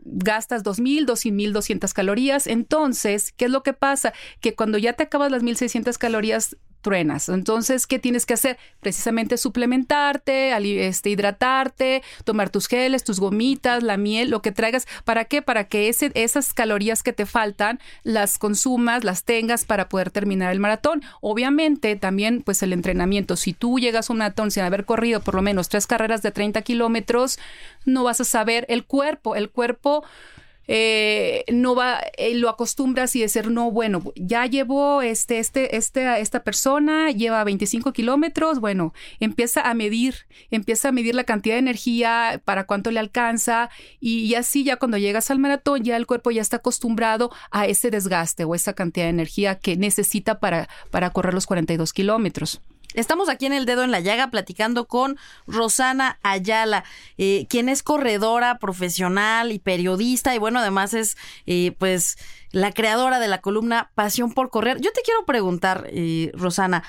[0.05, 2.47] gastas 2000, 2200 calorías.
[2.47, 4.13] Entonces, ¿qué es lo que pasa?
[4.41, 7.29] Que cuando ya te acabas las 1600 calorías truenas.
[7.29, 8.57] Entonces, ¿qué tienes que hacer?
[8.79, 10.53] Precisamente suplementarte,
[10.87, 14.87] este, hidratarte, tomar tus geles, tus gomitas, la miel, lo que traigas.
[15.03, 15.41] ¿Para qué?
[15.41, 20.51] Para que ese, esas calorías que te faltan las consumas, las tengas para poder terminar
[20.51, 21.01] el maratón.
[21.21, 23.35] Obviamente, también, pues el entrenamiento.
[23.35, 26.31] Si tú llegas a un maratón sin haber corrido por lo menos tres carreras de
[26.31, 27.39] 30 kilómetros,
[27.85, 29.35] no vas a saber el cuerpo.
[29.35, 30.03] El cuerpo
[30.71, 36.21] eh, no va, eh, lo acostumbras y decir, no, bueno, ya llevo este, este, este,
[36.21, 41.59] esta persona, lleva 25 kilómetros, bueno, empieza a medir, empieza a medir la cantidad de
[41.59, 46.05] energía, para cuánto le alcanza, y, y así ya cuando llegas al maratón, ya el
[46.05, 50.69] cuerpo ya está acostumbrado a ese desgaste o esa cantidad de energía que necesita para,
[50.91, 52.61] para correr los 42 kilómetros.
[52.95, 56.83] Estamos aquí en el dedo en la llaga platicando con Rosana Ayala,
[57.19, 62.17] eh, quien es corredora profesional y periodista y bueno, además es eh, pues
[62.51, 64.81] la creadora de la columna Pasión por Correr.
[64.81, 66.83] Yo te quiero preguntar, eh, Rosana,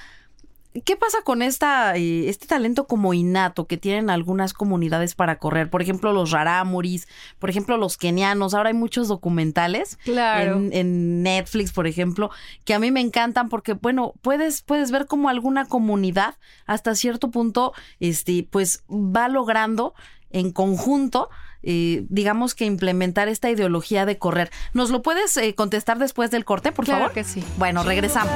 [0.84, 5.68] ¿Qué pasa con esta, eh, este talento como innato que tienen algunas comunidades para correr?
[5.68, 7.08] Por ejemplo, los rarámuris,
[7.40, 8.54] por ejemplo, los kenianos.
[8.54, 10.56] Ahora hay muchos documentales Claro.
[10.58, 12.30] en, en Netflix, por ejemplo,
[12.64, 17.32] que a mí me encantan porque, bueno, puedes, puedes ver cómo alguna comunidad hasta cierto
[17.32, 19.94] punto, este, pues va logrando
[20.30, 21.28] en conjunto,
[21.62, 24.50] eh, digamos que implementar esta ideología de correr.
[24.72, 27.14] ¿Nos lo puedes eh, contestar después del corte, por Claro favor?
[27.14, 27.44] que sí.
[27.58, 28.32] Bueno, regresamos.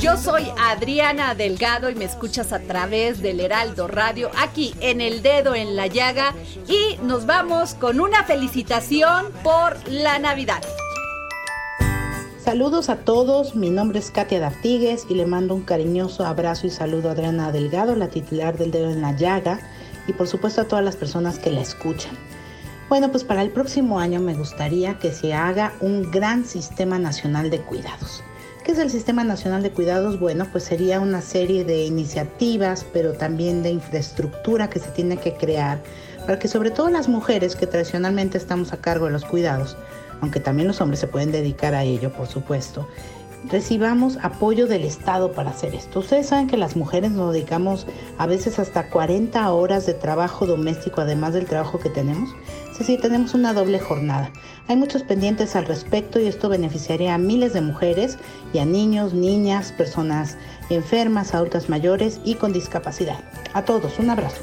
[0.00, 5.22] Yo soy Adriana Delgado y me escuchas a través del Heraldo Radio, aquí en El
[5.22, 6.34] Dedo en la Llaga.
[6.68, 10.62] Y nos vamos con una felicitación por la Navidad.
[12.42, 16.70] Saludos a todos, mi nombre es Katia Dartigues y le mando un cariñoso abrazo y
[16.70, 19.60] saludo a Adriana Delgado, la titular del dedo en la llaga,
[20.10, 22.12] y por supuesto a todas las personas que la escuchan.
[22.88, 27.48] Bueno, pues para el próximo año me gustaría que se haga un gran sistema nacional
[27.48, 28.24] de cuidados.
[28.64, 30.20] ¿Qué es el Sistema Nacional de Cuidados?
[30.20, 35.32] Bueno, pues sería una serie de iniciativas, pero también de infraestructura que se tiene que
[35.34, 35.80] crear
[36.26, 39.76] para que sobre todo las mujeres que tradicionalmente estamos a cargo de los cuidados,
[40.20, 42.86] aunque también los hombres se pueden dedicar a ello, por supuesto,
[43.48, 46.00] recibamos apoyo del Estado para hacer esto.
[46.00, 47.86] Ustedes saben que las mujeres nos dedicamos
[48.18, 52.30] a veces hasta 40 horas de trabajo doméstico, además del trabajo que tenemos.
[52.72, 54.30] Es decir, tenemos una doble jornada.
[54.68, 58.18] Hay muchos pendientes al respecto y esto beneficiaría a miles de mujeres
[58.52, 60.36] y a niños, niñas, personas
[60.70, 63.18] enfermas, adultas mayores y con discapacidad.
[63.52, 64.42] A todos, un abrazo.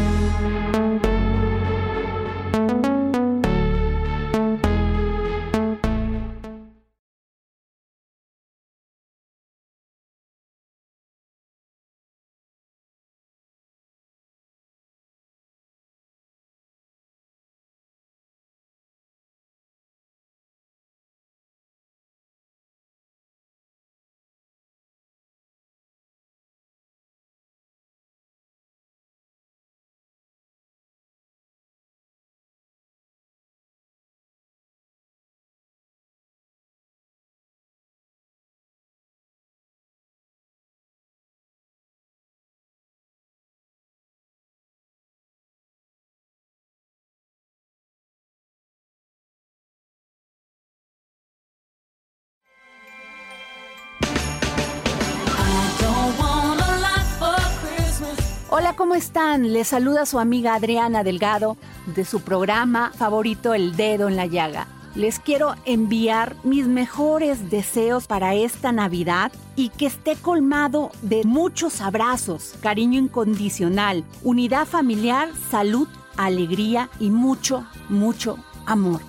[58.53, 59.53] Hola, ¿cómo están?
[59.53, 64.67] Les saluda su amiga Adriana Delgado de su programa favorito El Dedo en la Llaga.
[64.93, 71.79] Les quiero enviar mis mejores deseos para esta Navidad y que esté colmado de muchos
[71.79, 75.87] abrazos, cariño incondicional, unidad familiar, salud,
[76.17, 78.99] alegría y mucho, mucho amor.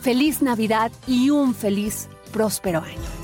[0.00, 3.23] Feliz Navidad y un feliz, próspero año.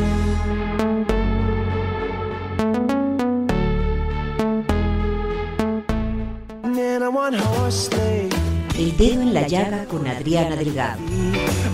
[8.77, 11.01] El dedo en la llaga con Adriana Delgado.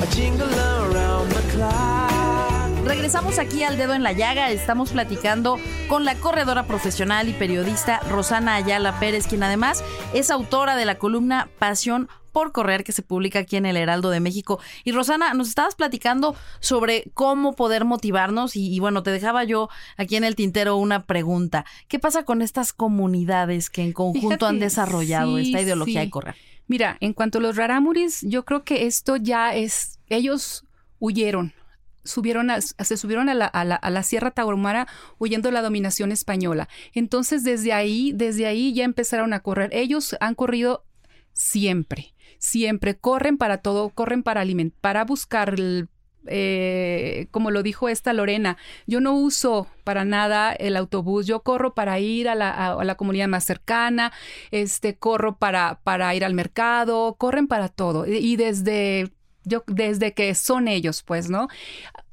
[0.02, 2.88] a jingle around the clock.
[2.88, 4.50] Regresamos aquí al dedo en la llaga.
[4.50, 10.76] Estamos platicando con la corredora profesional y periodista Rosana Ayala Pérez, quien además es autora
[10.76, 14.60] de la columna Pasión por correr que se publica aquí en el Heraldo de México.
[14.84, 19.70] Y Rosana, nos estabas platicando sobre cómo poder motivarnos y, y bueno, te dejaba yo
[19.98, 21.66] aquí en el tintero una pregunta.
[21.88, 26.06] ¿Qué pasa con estas comunidades que en conjunto han desarrollado sí, esta ideología sí.
[26.06, 26.36] de correr?
[26.68, 30.64] Mira, en cuanto a los rarámuris, yo creo que esto ya es, ellos
[31.00, 31.54] huyeron,
[32.04, 35.64] subieron a- se subieron a la, a la- a la Sierra Tarahumara huyendo de la
[35.64, 36.70] dominación española.
[36.94, 39.72] Entonces, desde ahí, desde ahí ya empezaron a correr.
[39.74, 40.84] Ellos han corrido
[41.34, 42.14] siempre.
[42.40, 45.56] Siempre corren para todo, corren para alimentar, para buscar
[46.28, 51.74] eh, como lo dijo esta Lorena, yo no uso para nada el autobús, yo corro
[51.74, 54.12] para ir a la, a, la comunidad más cercana,
[54.52, 58.06] este, corro para, para ir al mercado, corren para todo.
[58.06, 59.12] Y desde,
[59.44, 61.48] yo, desde que son ellos, pues, ¿no?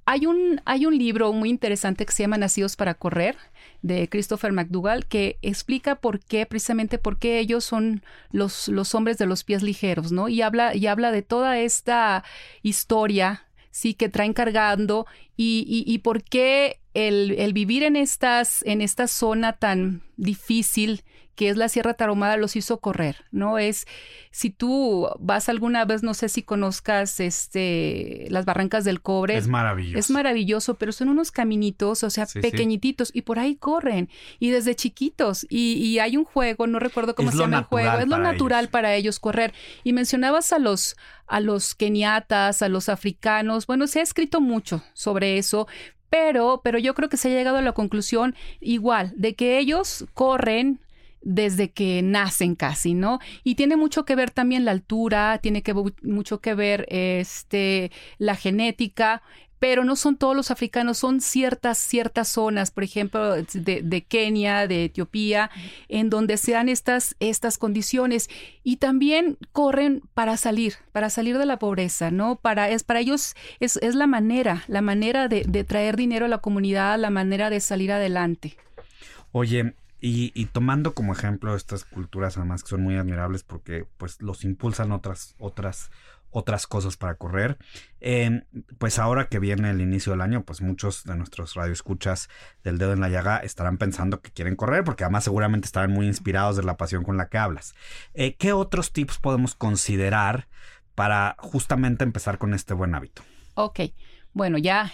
[0.07, 3.37] Hay un, hay un libro muy interesante que se llama Nacidos para Correr
[3.85, 9.19] de Christopher McDougall que explica por qué, precisamente por qué ellos son los, los hombres
[9.19, 10.31] de los pies ligeros, ¿no?
[10.31, 12.25] Y habla, y habla de toda esta
[12.63, 18.63] historia sí que traen cargando y, y, y por qué el, el, vivir en estas
[18.65, 21.03] en esta zona tan difícil
[21.35, 23.59] que es la Sierra Tarahumara los hizo correr, ¿no?
[23.59, 23.87] Es
[24.31, 29.37] si tú vas alguna vez, no sé si conozcas este las Barrancas del Cobre.
[29.37, 29.99] Es maravilloso.
[29.99, 33.19] Es maravilloso, pero son unos caminitos, o sea, sí, pequeñititos sí.
[33.19, 37.31] y por ahí corren y desde chiquitos y, y hay un juego, no recuerdo cómo
[37.31, 38.71] es se llama el juego, es lo natural ellos.
[38.71, 39.53] para ellos correr.
[39.83, 44.83] Y mencionabas a los a los keniatas, a los africanos, bueno, se ha escrito mucho
[44.93, 45.67] sobre eso,
[46.11, 50.07] pero, pero yo creo que se ha llegado a la conclusión igual de que ellos
[50.15, 50.81] corren
[51.25, 53.19] desde que nacen casi, ¿no?
[53.43, 58.37] Y tiene mucho que ver también la altura, tiene que mucho que ver este la
[58.37, 59.23] genética,
[59.59, 64.85] pero no son todos los africanos, son ciertas, ciertas zonas, por ejemplo, de, Kenia, de
[64.85, 65.51] Etiopía,
[65.89, 68.29] en donde se dan estas, estas condiciones
[68.63, 72.37] y también corren para salir, para salir de la pobreza, ¿no?
[72.37, 76.29] Para, es, para ellos es, es la manera, la manera de, de traer dinero a
[76.29, 78.59] la comunidad, la manera de salir adelante.
[79.33, 79.75] Oye,
[80.07, 84.93] y, tomando como ejemplo estas culturas además que son muy admirables porque pues los impulsan
[84.93, 85.91] otras otras
[86.29, 87.57] otras cosas para correr
[88.03, 88.43] eh,
[88.77, 92.29] pues ahora que viene el inicio del año pues muchos de nuestros radioescuchas
[92.63, 96.07] del dedo en la llaga estarán pensando que quieren correr porque además seguramente estarán muy
[96.07, 97.75] inspirados de la pasión con la que hablas.
[98.13, 100.49] Eh, qué otros tips podemos considerar
[100.95, 103.23] para justamente empezar con este buen hábito
[103.55, 103.81] Ok,
[104.35, 104.93] bueno ya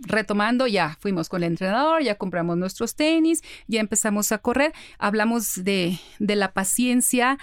[0.00, 5.64] retomando, ya fuimos con el entrenador, ya compramos nuestros tenis, ya empezamos a correr, hablamos
[5.64, 7.38] de, de la paciencia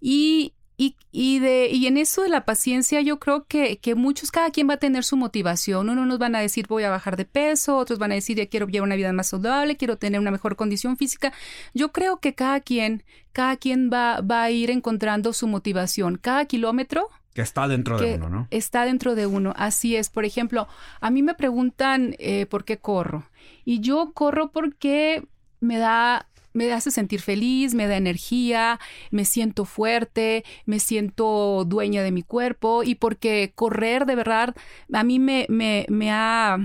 [0.00, 4.30] y, y, y, de, y en eso de la paciencia yo creo que, que muchos,
[4.30, 5.90] cada quien va a tener su motivación.
[5.90, 8.46] Uno nos van a decir voy a bajar de peso, otros van a decir ya
[8.46, 11.34] quiero llevar una vida más saludable, quiero tener una mejor condición física.
[11.74, 16.16] Yo creo que cada quien, cada quien va, va a ir encontrando su motivación.
[16.16, 18.48] Cada kilómetro que está dentro que de uno, ¿no?
[18.50, 20.10] Está dentro de uno, así es.
[20.10, 20.68] Por ejemplo,
[21.00, 23.24] a mí me preguntan eh, por qué corro.
[23.64, 25.26] Y yo corro porque
[25.60, 28.80] me da me hace sentir feliz, me da energía,
[29.12, 34.56] me siento fuerte, me siento dueña de mi cuerpo y porque correr de verdad
[34.92, 36.58] a mí me, me, me ha,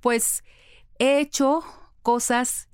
[0.00, 0.42] pues,
[0.98, 1.62] he hecho
[2.02, 2.68] cosas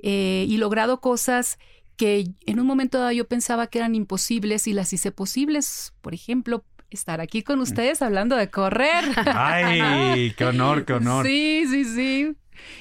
[0.00, 1.58] eh, y logrado cosas
[1.96, 5.94] que en un momento dado yo pensaba que eran imposibles y las hice posibles.
[6.02, 9.04] Por ejemplo, estar aquí con ustedes hablando de correr.
[9.26, 10.32] ¡Ay!
[10.36, 11.26] ¡Qué honor, qué honor!
[11.26, 12.36] Sí, sí, sí.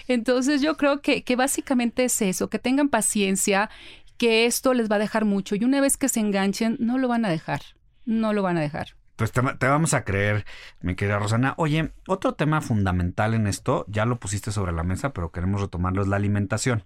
[0.07, 3.69] Entonces yo creo que, que básicamente es eso, que tengan paciencia,
[4.17, 7.07] que esto les va a dejar mucho y una vez que se enganchen, no lo
[7.07, 7.61] van a dejar,
[8.05, 8.95] no lo van a dejar.
[9.15, 10.45] Pues te, te, vamos a creer,
[10.81, 11.53] mi querida Rosana.
[11.57, 16.01] Oye, otro tema fundamental en esto, ya lo pusiste sobre la mesa, pero queremos retomarlo,
[16.01, 16.83] es la alimentación.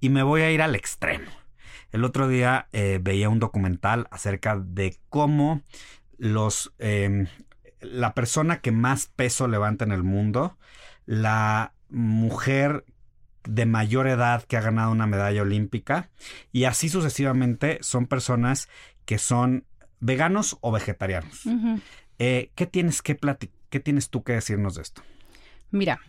[0.00, 1.30] Y me voy a ir al extremo.
[1.92, 5.62] El otro día eh, veía un documental acerca de cómo
[6.18, 7.26] los eh,
[7.80, 10.58] la persona que más peso levanta en el mundo,
[11.06, 12.84] la mujer
[13.44, 16.10] de mayor edad que ha ganado una medalla olímpica
[16.52, 18.68] y así sucesivamente son personas
[19.06, 19.64] que son
[20.00, 21.46] veganos o vegetarianos.
[21.46, 21.80] Uh -huh.
[22.18, 23.16] eh, ¿Qué tienes que
[23.70, 25.02] qué tienes tú que decirnos de esto?
[25.70, 26.00] Mira,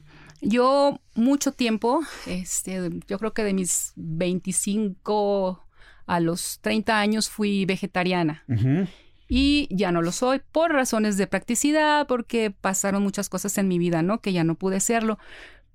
[0.41, 5.65] yo mucho tiempo, este, yo creo que de mis 25
[6.05, 8.43] a los 30 años fui vegetariana.
[8.47, 8.87] Uh -huh.
[9.31, 13.77] Y ya no lo soy por razones de practicidad, porque pasaron muchas cosas en mi
[13.77, 14.21] vida, ¿no?
[14.21, 15.19] Que ya no pude serlo.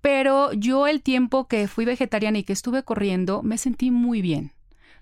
[0.01, 4.53] Pero yo el tiempo que fui vegetariana y que estuve corriendo, me sentí muy bien.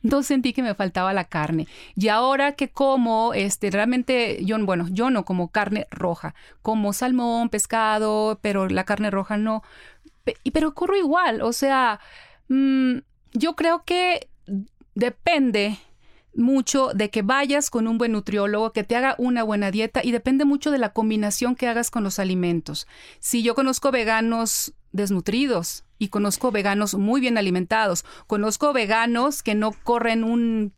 [0.03, 1.67] No sentí que me faltaba la carne.
[1.97, 6.35] Y ahora que como, este, realmente, yo, bueno, yo no como carne roja.
[6.61, 9.62] Como salmón, pescado, pero la carne roja no.
[10.53, 11.41] Pero corro igual.
[11.41, 12.01] O sea,
[12.49, 12.99] mmm,
[13.33, 14.29] yo creo que
[14.95, 15.79] depende
[16.35, 20.12] mucho de que vayas con un buen nutriólogo, que te haga una buena dieta y
[20.12, 22.87] depende mucho de la combinación que hagas con los alimentos.
[23.21, 29.73] Si yo conozco veganos desnutridos y conozco veganos muy bien alimentados, conozco veganos que no
[29.73, 30.73] corren un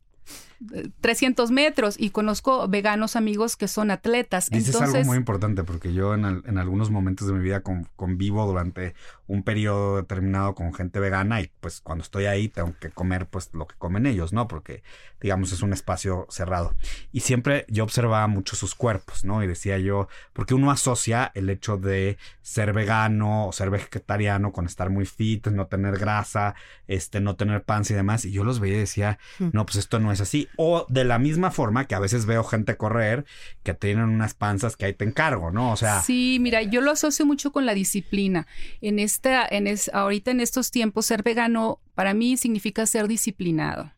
[1.01, 4.49] 300 metros y conozco veganos amigos que son atletas.
[4.51, 7.61] Dices Entonces, algo muy importante porque yo en, al- en algunos momentos de mi vida
[7.61, 8.95] con- convivo durante
[9.27, 13.51] un periodo determinado con gente vegana y pues cuando estoy ahí tengo que comer pues
[13.55, 14.49] lo que comen ellos, ¿no?
[14.49, 14.83] Porque
[15.21, 16.75] digamos es un espacio cerrado.
[17.13, 19.43] Y siempre yo observaba mucho sus cuerpos, ¿no?
[19.43, 24.67] Y decía yo, porque uno asocia el hecho de ser vegano o ser vegetariano con
[24.67, 26.55] estar muy fit, no tener grasa,
[26.87, 28.25] este, no tener panza y demás.
[28.25, 30.44] Y yo los veía y decía, no, pues esto no es así.
[30.57, 33.25] O de la misma forma que a veces veo gente correr
[33.63, 35.73] que tienen unas panzas que ahí te encargo, ¿no?
[35.73, 38.47] O sea, Sí, mira, yo lo asocio mucho con la disciplina.
[38.81, 43.93] En esta, en es, ahorita en estos tiempos, ser vegano para mí significa ser disciplinado.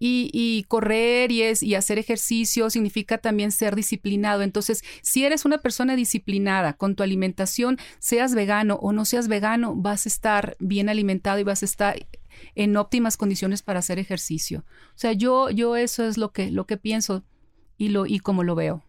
[0.00, 4.42] Y, y correr y, es, y hacer ejercicio significa también ser disciplinado.
[4.42, 9.74] Entonces, si eres una persona disciplinada con tu alimentación, seas vegano o no seas vegano,
[9.74, 11.96] vas a estar bien alimentado y vas a estar
[12.54, 14.64] en óptimas condiciones para hacer ejercicio.
[14.90, 17.24] O sea, yo, yo eso es lo que, lo que pienso
[17.76, 18.82] y lo, y como lo veo.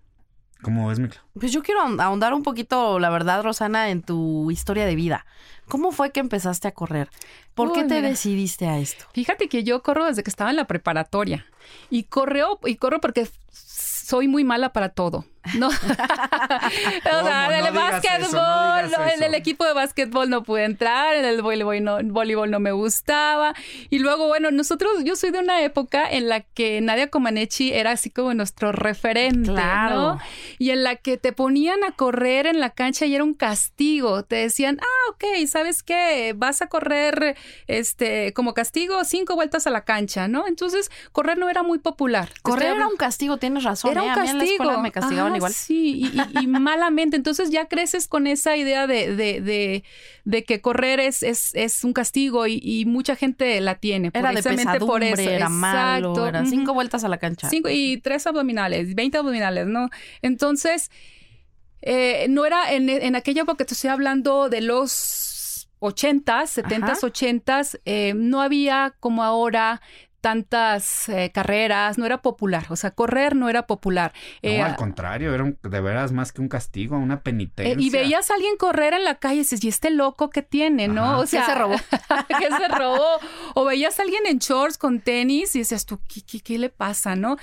[0.62, 1.24] ¿cómo ves, Mikla?
[1.40, 5.26] Pues yo quiero ahond- ahondar un poquito, la verdad, Rosana, en tu historia de vida.
[5.70, 7.10] ¿Cómo fue que empezaste a correr?
[7.54, 8.10] ¿Por qué te mira.
[8.10, 9.06] decidiste a esto?
[9.14, 11.46] Fíjate que yo corro desde que estaba en la preparatoria
[11.90, 15.24] y corro y corro porque soy muy mala para todo.
[15.58, 15.70] No.
[15.70, 15.72] o
[17.26, 20.64] sea, en el básquetbol, eso, no digas no, en el equipo de básquetbol no pude
[20.66, 23.54] entrar, en el voleibol no, voleibol no me gustaba.
[23.90, 27.92] Y luego, bueno, nosotros, yo soy de una época en la que Nadia Comaneci era
[27.92, 29.96] así como nuestro referente, Claro.
[29.96, 30.20] ¿no?
[30.58, 34.24] Y en la que te ponían a correr en la cancha y era un castigo.
[34.24, 36.34] Te decían, ah, ok, ¿sabes qué?
[36.36, 37.36] Vas a correr,
[37.68, 40.48] este, como castigo, cinco vueltas a la cancha, ¿no?
[40.48, 42.30] Entonces, correr no era muy popular.
[42.42, 43.92] Correr estoy era un castigo, tienes razón.
[43.92, 44.06] era ¿eh?
[44.06, 44.64] un A mí en la castigo.
[44.64, 45.54] escuela me castigaban Ajá, igual.
[45.54, 47.16] Sí, y, y- y malamente.
[47.18, 49.84] Entonces ya creces con esa idea de, de, de,
[50.26, 54.12] de que correr es, es, es un castigo y, y mucha gente la tiene.
[54.14, 55.32] Era de precisamente por pesadumbre, eso.
[55.32, 56.28] era malo, Exacto.
[56.28, 56.52] eran Ujú.
[56.52, 57.50] cinco vueltas a la cancha.
[57.50, 59.90] Cinco y tres abdominales, 20 abdominales, ¿no?
[60.22, 60.90] Entonces,
[61.82, 66.96] eh, no era en, en aquella época, te estoy hablando de los 80s, 70s, Ajá.
[67.08, 69.82] 80s, eh, no había como ahora
[70.22, 74.14] tantas eh, carreras, no era popular, o sea, correr no era popular.
[74.44, 77.74] No, Eh, al contrario, era un- de veras más que un castigo, una penitencia.
[77.74, 80.42] eh, y veías a alguien correr en la calle y dices, ¿y este loco que
[80.42, 81.20] tiene, no?
[81.20, 81.76] O sea, se robó?
[82.40, 83.20] que se robó.
[83.56, 86.70] O veías a alguien en shorts con tenis y decías, ¿tú qué, qué, qué le
[86.70, 87.38] pasa, no?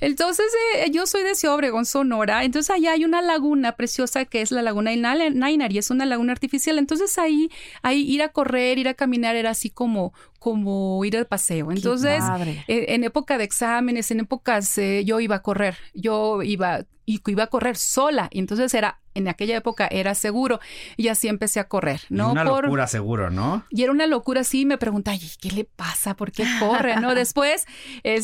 [0.00, 2.44] Entonces, eh, yo soy de Ciudad Obregón, Sonora.
[2.44, 5.90] Entonces, allá hay una laguna preciosa que es la laguna de Nal- Nainar y es
[5.90, 6.78] una laguna artificial.
[6.78, 7.50] Entonces, ahí,
[7.82, 11.72] ahí ir a correr, ir a caminar era así como, como ir al paseo.
[11.72, 12.22] Entonces,
[12.68, 15.76] eh, en época de exámenes, en épocas, eh, yo iba a correr.
[15.94, 18.28] Yo iba, y iba a correr sola.
[18.32, 20.60] Y entonces era, en aquella época era seguro.
[20.96, 22.32] Y así empecé a correr, ¿no?
[22.32, 23.64] una Por- locura, seguro, ¿no?
[23.70, 26.14] y era una locura así, me preguntaba, "¿Y ¿qué le pasa?
[26.16, 26.96] ¿Por qué corre?
[27.00, 27.14] ¿No?
[27.14, 27.66] Después,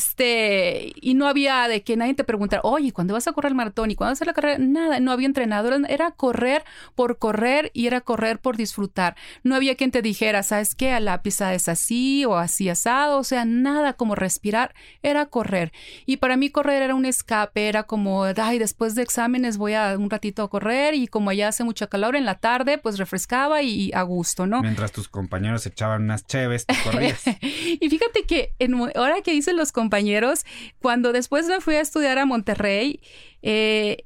[0.06, 3.56] este, y no había de que nadie te preguntara, oye, ¿cuándo vas a correr el
[3.56, 3.90] maratón?
[3.90, 4.58] ¿Y cuándo vas a hacer la carrera?
[4.58, 6.64] Nada, no había entrenador, era correr
[6.94, 9.16] por correr y era correr por disfrutar.
[9.42, 10.92] No había quien te dijera, ¿sabes qué?
[10.92, 15.72] A la pisada es así o así asado, o sea, nada como respirar, era correr.
[16.06, 19.96] Y para mí correr era un escape, era como, ay, después de exámenes voy a
[19.98, 23.62] un ratito a correr y como allá hace mucha calor en la tarde, pues refrescaba
[23.62, 24.60] y a gusto, ¿no?
[24.62, 27.22] Mientras tus compañeros echaban unas cheves, corrías.
[27.42, 30.44] y fíjate que en, ahora que dicen los compañeros,
[30.80, 33.00] cuando después me fui a estudiar a Monterrey,
[33.42, 33.98] eh,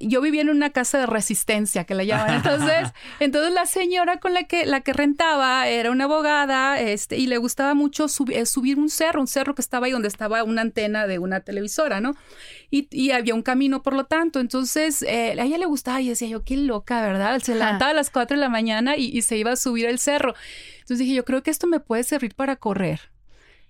[0.00, 2.36] yo vivía en una casa de resistencia que la llaman.
[2.36, 2.88] Entonces,
[3.20, 7.36] entonces la señora con la que la que rentaba era una abogada, este, y le
[7.36, 11.06] gustaba mucho eh, subir un cerro, un cerro que estaba ahí donde estaba una antena
[11.06, 12.16] de una televisora, ¿no?
[12.70, 14.40] Y, y había un camino, por lo tanto.
[14.40, 17.38] Entonces, eh, a ella le gustaba y decía yo, qué loca, ¿verdad?
[17.40, 19.98] Se levantaba a las 4 de la mañana y, y se iba a subir el
[19.98, 20.34] cerro.
[20.80, 23.10] Entonces dije, yo creo que esto me puede servir para correr.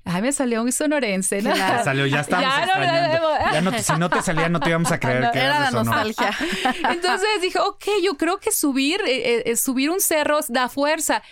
[0.04, 1.52] Ay, me salió un sonorense, ¿no?
[1.52, 1.84] Claro.
[1.84, 3.52] Salió, ya estamos Ya, no.
[3.52, 5.60] Ya no te- si no te salía, no te íbamos a creer No, que era
[5.60, 6.30] la nostalgia.
[6.90, 11.22] Entonces dije, ok, yo creo que subir, eh, eh, subir un cerro da fuerza.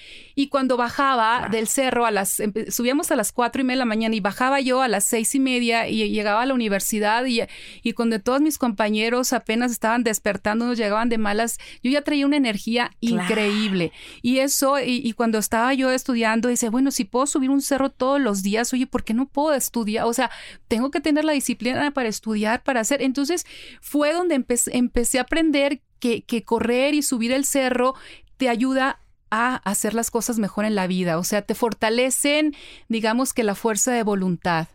[0.41, 3.79] Y cuando bajaba del cerro a las, empe- subíamos a las cuatro y media de
[3.81, 7.25] la mañana y bajaba yo a las seis y media y llegaba a la universidad
[7.27, 7.41] y,
[7.83, 12.25] y cuando todos mis compañeros apenas estaban despertando, nos llegaban de malas, yo ya traía
[12.25, 13.25] una energía Claro.
[13.25, 13.91] increíble.
[14.23, 17.91] Y eso, y, y cuando estaba yo estudiando, dice, bueno, si puedo subir un cerro
[17.91, 20.05] todos los días, oye, ¿por qué no puedo estudiar?
[20.05, 20.31] O sea,
[20.69, 23.03] tengo que tener la disciplina para estudiar, para hacer.
[23.03, 23.45] Entonces
[23.81, 27.97] fue donde empecé, empecé a aprender que, que correr y subir el cerro
[28.37, 29.01] te ayuda
[29.31, 31.19] a hacer las cosas mejor en la vida.
[31.19, 32.55] O sea, te fortalecen,
[32.89, 34.69] digamos que la fuerza de voluntad.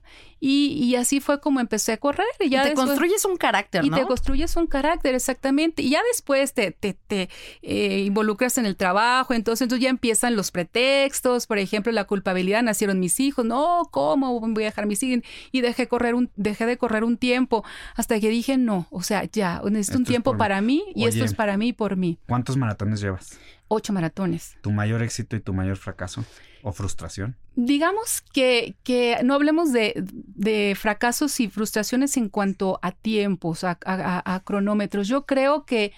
[0.45, 2.27] Y, y así fue como empecé a correr.
[2.37, 3.95] Y, ya te después- construyes un carácter, y ¿no?
[3.95, 5.81] te construyes un carácter, exactamente.
[5.81, 7.29] Y ya después te, te, te,
[7.61, 12.61] eh, involucras en el trabajo, entonces, entonces ya empiezan los pretextos, por ejemplo, la culpabilidad,
[12.61, 15.23] nacieron mis hijos, no, ¿cómo voy a dejar mis hijos?
[15.53, 17.63] Y dejé, correr un, dejé de correr un tiempo
[17.95, 21.05] hasta que dije, no, o sea, ya, necesito Esto un tiempo por para mí y
[21.05, 22.19] esto es para mí y por mí.
[22.27, 23.39] ¿Cuántos maratones llevas?
[23.73, 24.55] Ocho maratones.
[24.61, 26.23] ¿Tu mayor éxito y tu mayor fracaso
[26.61, 27.35] o frustración?
[27.55, 33.71] Digamos que, que no hablemos de, de fracasos y frustraciones en cuanto a tiempos, a,
[33.85, 35.07] a- a- a cronómetros.
[35.07, 35.91] Yo creo que,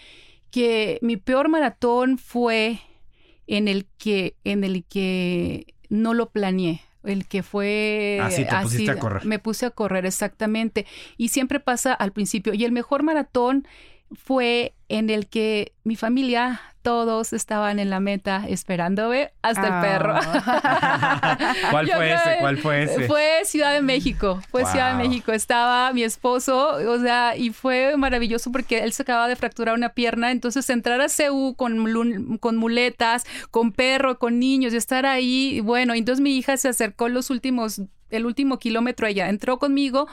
[0.52, 2.80] que mi peor maratón fue
[3.48, 6.82] en el que, en el que no lo planeé.
[7.04, 9.26] El que fue Ah, sí, te pusiste a correr.
[9.26, 10.86] Me puse a correr, exactamente.
[11.18, 12.54] Y siempre pasa al principio.
[12.54, 13.68] Y el mejor maratón
[14.14, 20.14] fue en el que mi familia, todos estaban en la meta esperándome, hasta el perro.
[21.72, 22.38] ¿Cuál Yo fue ese?
[22.40, 23.08] ¿Cuál fue ese?
[23.08, 25.04] Fue Ciudad de México, fue Ciudad de.
[25.04, 25.32] México.
[25.32, 29.90] Estaba mi esposo, o sea, y fue maravilloso porque él se acababa de fracturar una
[29.90, 31.80] pierna, entonces entrar a CU con,
[32.58, 37.32] muletas, con perro, con niños y estar ahí, bueno, entonces mi hija se acercó los
[37.32, 37.82] últimos,
[38.12, 40.08] el último kilómetro ella, entró conmigo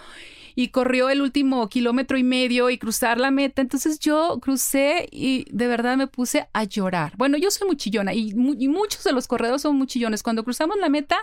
[0.55, 3.62] y corrió el último kilómetro y medio y cruzar la meta.
[3.62, 7.12] Entonces yo crucé y de verdad me puse a llorar.
[7.16, 10.22] Bueno, yo soy muy chillona y, mu- y muchos de los corredores son muy chillones.
[10.22, 11.16] Cuando cruzamos la meta,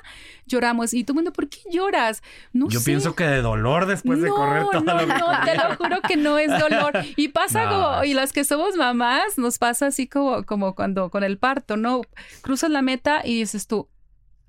[0.45, 0.93] lloramos.
[0.93, 2.21] Y todo el mundo, ¿por qué lloras?
[2.53, 2.85] No Yo sé.
[2.85, 6.17] pienso que de dolor después de correr todo no, que no, te lo juro que
[6.17, 6.93] no es dolor.
[7.15, 7.69] Y pasa No.
[7.71, 11.77] como, y las que somos mamás, nos pasa así como, como cuando con el parto,
[11.77, 12.01] ¿no?
[12.41, 13.87] Cruzas la meta y dices tú,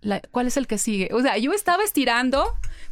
[0.00, 1.10] la- ¿cuál es el que sigue?
[1.12, 2.44] O sea, yo estaba estirando,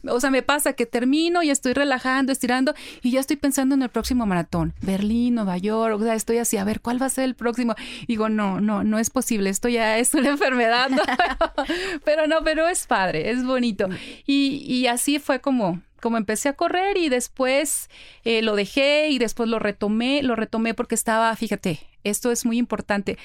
[0.07, 3.83] o sea, me pasa que termino y estoy relajando, estirando, y ya estoy pensando en
[3.83, 7.11] el próximo maratón, Berlín, Nueva York, o sea, estoy así, a ver, ¿cuál va a
[7.11, 7.75] ser el próximo?
[8.07, 11.03] Digo, no, no, no es posible, esto ya es una enfermedad, ¿no?
[12.05, 13.89] pero no, pero es padre, es bonito.
[14.27, 17.89] Y, y así fue como, como empecé a correr y después
[18.25, 22.59] eh, lo dejé y después lo retomé, lo retomé porque estaba, fíjate, esto es muy
[22.59, 23.19] importante.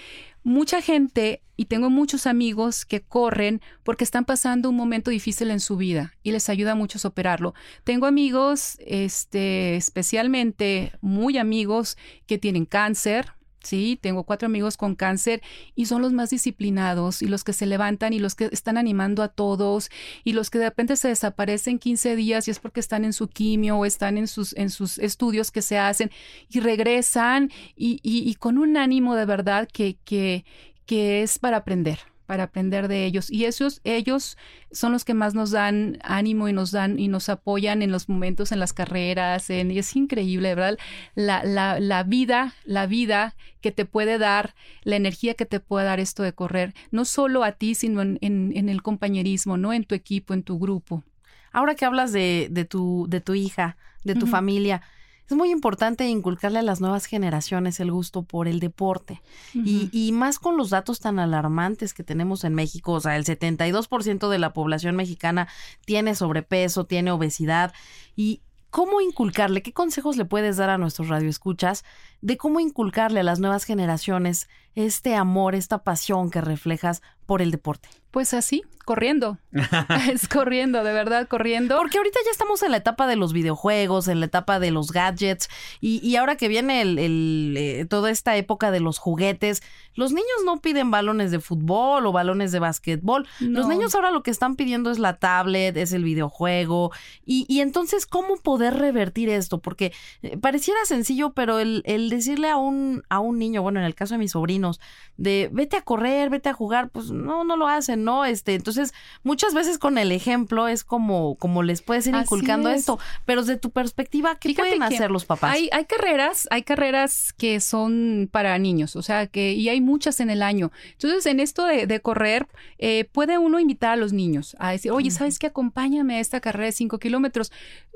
[0.43, 5.59] Mucha gente, y tengo muchos amigos que corren porque están pasando un momento difícil en
[5.59, 7.53] su vida y les ayuda mucho a superarlo.
[7.83, 11.97] Tengo amigos, este, especialmente muy amigos
[12.27, 13.33] que tienen cáncer,
[13.63, 15.41] Sí, tengo cuatro amigos con cáncer
[15.75, 19.23] y son los más disciplinados y los que se levantan y los que están animando
[19.23, 19.89] a todos
[20.25, 23.29] y los que de repente se desaparecen 15 días y es porque están en su
[23.29, 26.11] quimio o están en sus, en sus estudios que se hacen
[26.49, 30.43] y regresan y, y- y con un ánimo de verdad que, que,
[30.85, 33.29] que es para aprender para aprender de ellos.
[33.29, 34.37] Y esos ellos
[34.71, 38.09] son los que más nos dan ánimo y nos dan y nos apoyan en los
[38.09, 40.77] momentos en las carreras en, y es increíble verdad
[41.15, 45.85] la, la, la vida la vida que te puede dar la energía que te puede
[45.85, 49.73] dar esto de correr no solo a ti sino en, en, en el compañerismo no
[49.73, 51.03] en tu equipo en tu grupo.
[51.51, 54.81] Ahora que hablas de, de, tu, de tu hija, de tu familia,
[55.29, 59.21] es muy importante inculcarle a las nuevas generaciones el gusto por el deporte.
[59.53, 63.25] y, y más con los datos tan alarmantes que tenemos en México, o sea, el
[63.25, 65.47] 72% de la población mexicana
[65.85, 67.73] tiene sobrepeso, tiene obesidad.
[68.15, 69.61] ¿Y cómo inculcarle?
[69.61, 71.85] ¿Qué consejos le puedes dar a nuestros radioescuchas
[72.23, 77.51] de cómo inculcarle a las nuevas generaciones este amor, esta pasión que reflejas por el
[77.51, 77.89] deporte?
[78.13, 79.39] pues así corriendo
[80.11, 84.07] es corriendo de verdad corriendo Porque ahorita ya estamos en la etapa de los videojuegos,
[84.07, 85.49] en la etapa de los gadgets,
[85.81, 89.63] y, y ahora que viene el, el, eh, toda esta época de los juguetes,
[89.95, 93.27] los niños no piden balones de fútbol o balones de básquetbol.
[93.39, 96.91] Los niños ahora lo que están pidiendo es la tablet, es el videojuego.
[97.25, 99.59] Y, y entonces, ¿cómo poder revertir esto?
[99.59, 99.93] Porque
[100.23, 103.95] eh, pareciera sencillo, pero el, el decirle a un, a un niño, bueno, en el
[103.95, 104.79] caso de mis sobrinos,
[105.17, 108.25] de vete a correr, vete a jugar, pues no, no lo hacen, ¿no?
[108.25, 108.93] Este, entonces,
[109.23, 112.81] muchas veces con el ejemplo es como, como les puedes ir Así inculcando es.
[112.81, 112.99] esto.
[113.25, 115.53] Pero desde tu perspectiva, ¿qué Fíjate pueden hacer los papás?
[115.53, 120.19] Hay, hay carreras, hay carreras que son para niños, o sea, que y hay muchas
[120.19, 120.71] en el año.
[120.93, 122.47] Entonces, en esto de, de correr,
[122.77, 125.47] eh, puede uno invitar a los niños a decir, oye, ¿sabes qué?
[125.47, 127.51] Acompáñame a esta carrera de 5 kilómetros.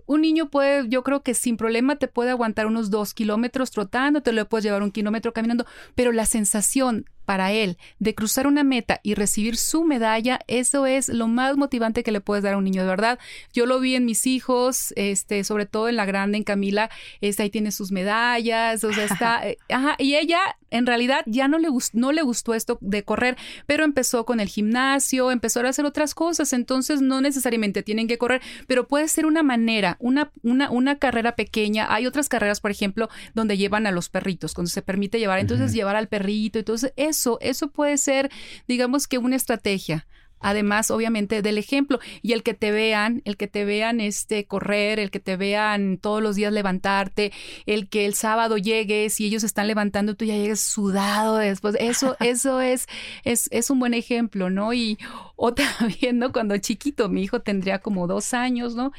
[0.07, 4.21] Un niño puede, yo creo que sin problema te puede aguantar unos dos kilómetros trotando,
[4.21, 8.63] te lo puedes llevar un kilómetro caminando, pero la sensación para él de cruzar una
[8.63, 12.57] meta y recibir su medalla, eso es lo más motivante que le puedes dar a
[12.57, 13.19] un niño, de verdad.
[13.53, 17.43] Yo lo vi en mis hijos, este, sobre todo en la grande, en Camila, este,
[17.43, 20.39] ahí tiene sus medallas, o sea, está, eh, ajá, y ella
[20.71, 24.47] en realidad ya no le, no le gustó esto de correr, pero empezó con el
[24.47, 29.25] gimnasio, empezó a hacer otras cosas, entonces no necesariamente tienen que correr, pero puede ser
[29.25, 31.87] una manera, una, una, una carrera pequeña.
[31.89, 35.73] Hay otras carreras, por ejemplo, donde llevan a los perritos, cuando se permite llevar, entonces
[35.73, 38.29] llevar al perrito, entonces eso, eso puede ser,
[38.67, 40.05] digamos que una estrategia
[40.39, 44.99] además obviamente del ejemplo y el que te vean, el que te vean este correr,
[44.99, 47.31] el que te vean todos los días levantarte,
[47.65, 52.15] el que el sábado llegues y ellos están levantando tú ya llegues sudado después, eso
[52.19, 52.87] eso es
[53.23, 54.73] es es un buen ejemplo, ¿no?
[54.73, 54.97] Y
[55.35, 55.67] otra
[56.01, 58.91] viendo cuando chiquito mi hijo tendría como dos años, ¿no?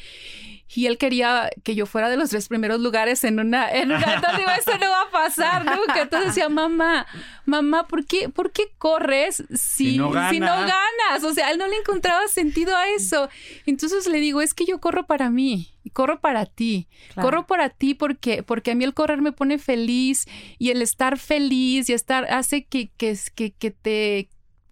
[0.74, 4.14] Y él quería que yo fuera de los tres primeros lugares en una, en una,
[4.14, 6.02] entonces digo, esto no va a pasar nunca.
[6.02, 7.06] Entonces decía, mamá,
[7.46, 11.24] mamá, ¿por qué, por qué corres si, si, no, ganas?
[11.24, 13.28] O sea, él no le encontraba sentido a eso.
[13.66, 17.94] Entonces le digo, es que yo corro para mí, corro para ti, corro para ti
[17.94, 20.26] porque, porque a mí el correr me pone feliz
[20.58, 24.28] y el estar feliz y estar hace que, que, que, que te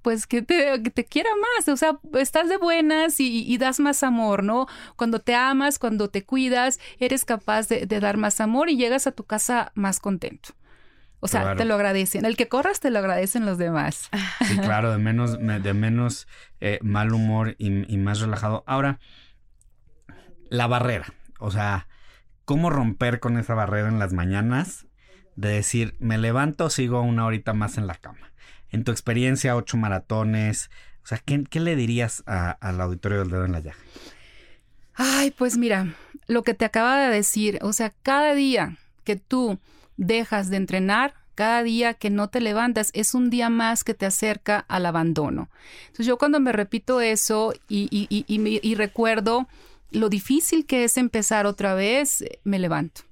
[0.07, 4.44] pues que te, te quiera más, o sea, estás de buenas y, das más amor,
[4.44, 4.68] ¿no?
[4.94, 9.11] Cuando te amas, cuando te cuidas, eres capaz de, dar más amor y llegas a
[9.11, 10.50] tu casa más contento.
[11.18, 12.24] O sea, te lo agradecen.
[12.24, 14.09] El que corras te lo agradecen los demás.
[14.46, 16.28] Sí, claro, de menos, de menos
[16.61, 18.62] eh, mal humor y, y más relajado.
[18.68, 19.00] Ahora,
[20.50, 21.07] la barrera.
[21.40, 21.88] O sea,
[22.44, 24.86] ¿cómo romper con esa barrera en las mañanas?
[25.34, 28.36] De decir, me levanto, sigo una horita más en la cama
[28.71, 30.71] en tu experiencia, ocho maratones,
[31.05, 33.79] o sea, ¿qué, le dirías al auditorio del dedo en la llaga?
[34.95, 35.95] Ay, pues mira,
[36.27, 39.59] lo que te acaba de decir, o sea, cada día que tú
[39.97, 44.07] dejas de entrenar, cada día que no te levantas es un día más que te
[44.07, 45.49] acerca al abandono.
[45.83, 49.47] Entonces yo cuando me repito eso y, y, y recuerdo
[49.91, 53.03] lo difícil que es empezar otra vez, me levanto.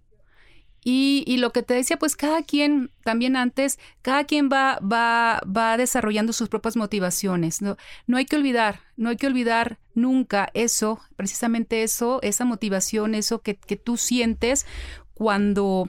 [0.86, 5.78] Y, lo que te decía, pues cada quien, también antes, cada quien va, va, va
[5.78, 7.62] desarrollando sus propias motivaciones.
[7.62, 7.78] ¿no?
[8.06, 13.40] no hay que olvidar, no hay que olvidar nunca eso, precisamente eso, esa motivación, eso
[13.40, 14.66] que, que tú sientes
[15.14, 15.88] cuando,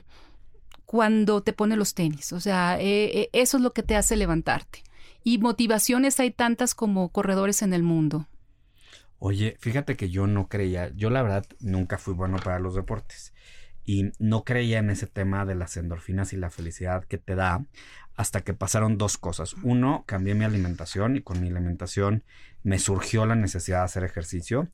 [0.85, 2.31] cuando te pone los tenis.
[2.31, 4.81] O sea, eh, eh, eso es lo que te hace levantarte.
[5.25, 8.27] Y motivaciones hay tantas como corredores en el mundo.
[9.19, 13.33] Oye, fíjate que yo no creía, yo la verdad nunca fui bueno para los deportes
[13.85, 17.65] y no creía en ese tema de las endorfinas y la felicidad que te da
[18.15, 19.55] hasta que pasaron dos cosas.
[19.63, 22.23] Uno, cambié mi alimentación y con mi alimentación
[22.63, 24.69] me surgió la necesidad de hacer ejercicio.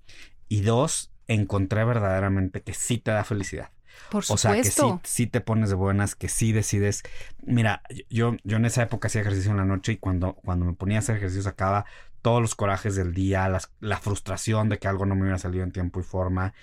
[0.47, 3.72] Y dos, encontré verdaderamente que sí te da felicidad.
[4.09, 4.34] Por supuesto.
[4.34, 7.03] O sea, que sí, sí, te pones de buenas, que sí decides.
[7.43, 10.74] Mira, yo, yo en esa época hacía ejercicio en la noche y cuando, cuando me
[10.74, 11.86] ponía a hacer ejercicio sacaba
[12.22, 13.49] todos los corajes del día,
[13.80, 16.53] la frustración de que algo no me hubiera salido en tiempo y forma.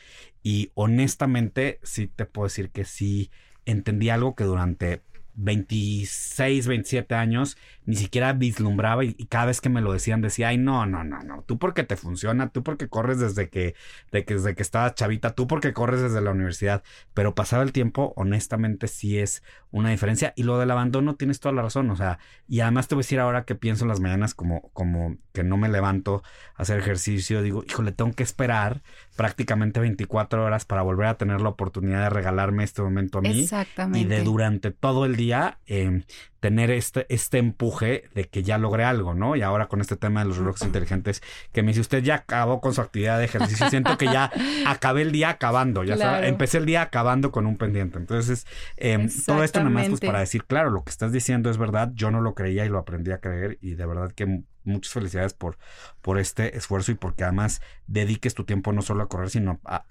[0.42, 3.30] Y honestamente, sí te puedo decir que sí
[3.64, 5.02] entendí algo que durante
[5.34, 7.56] 26, 27 años,
[7.89, 11.20] ni siquiera vislumbraba y, cada vez que me lo decían decía, ay, no, no, no,
[11.20, 13.74] no, tú porque te funciona, tú porque corres desde que,
[14.12, 16.82] de que, desde que estabas chavita, tú porque corres desde la universidad,
[17.14, 21.55] pero pasado el tiempo, honestamente sí es una diferencia y lo del abandono tienes toda
[21.55, 24.01] la razón, o sea, y además te voy a decir ahora que pienso en las
[24.01, 26.22] mañanas como, como que no me levanto
[26.57, 28.82] a hacer ejercicio, digo, híjole, tengo que esperar
[29.16, 33.45] prácticamente 24 horas para volver a tener la oportunidad de regalarme este momento a mí.
[33.45, 34.01] Exactamente.
[34.01, 36.03] Y de durante todo el día eh,
[36.41, 39.34] tener este, este empuje de que ya logré algo, ¿no?
[39.34, 41.22] Y ahora con este tema de los relojes inteligentes,
[41.53, 44.30] que me dice, usted ya acabó con su actividad de ejercicio, siento que ya
[44.66, 47.99] acabé el día acabando, ya empecé el día acabando con un pendiente.
[47.99, 51.59] Entonces, eh, todo esto nada más pues para decir, claro, lo que estás diciendo es
[51.59, 54.93] verdad, yo no lo creía y lo aprendí a creer y de verdad que muchas
[54.93, 55.59] felicidades por,
[56.03, 59.84] por este esfuerzo y porque además dediques tu tiempo no solo a correr, sino a,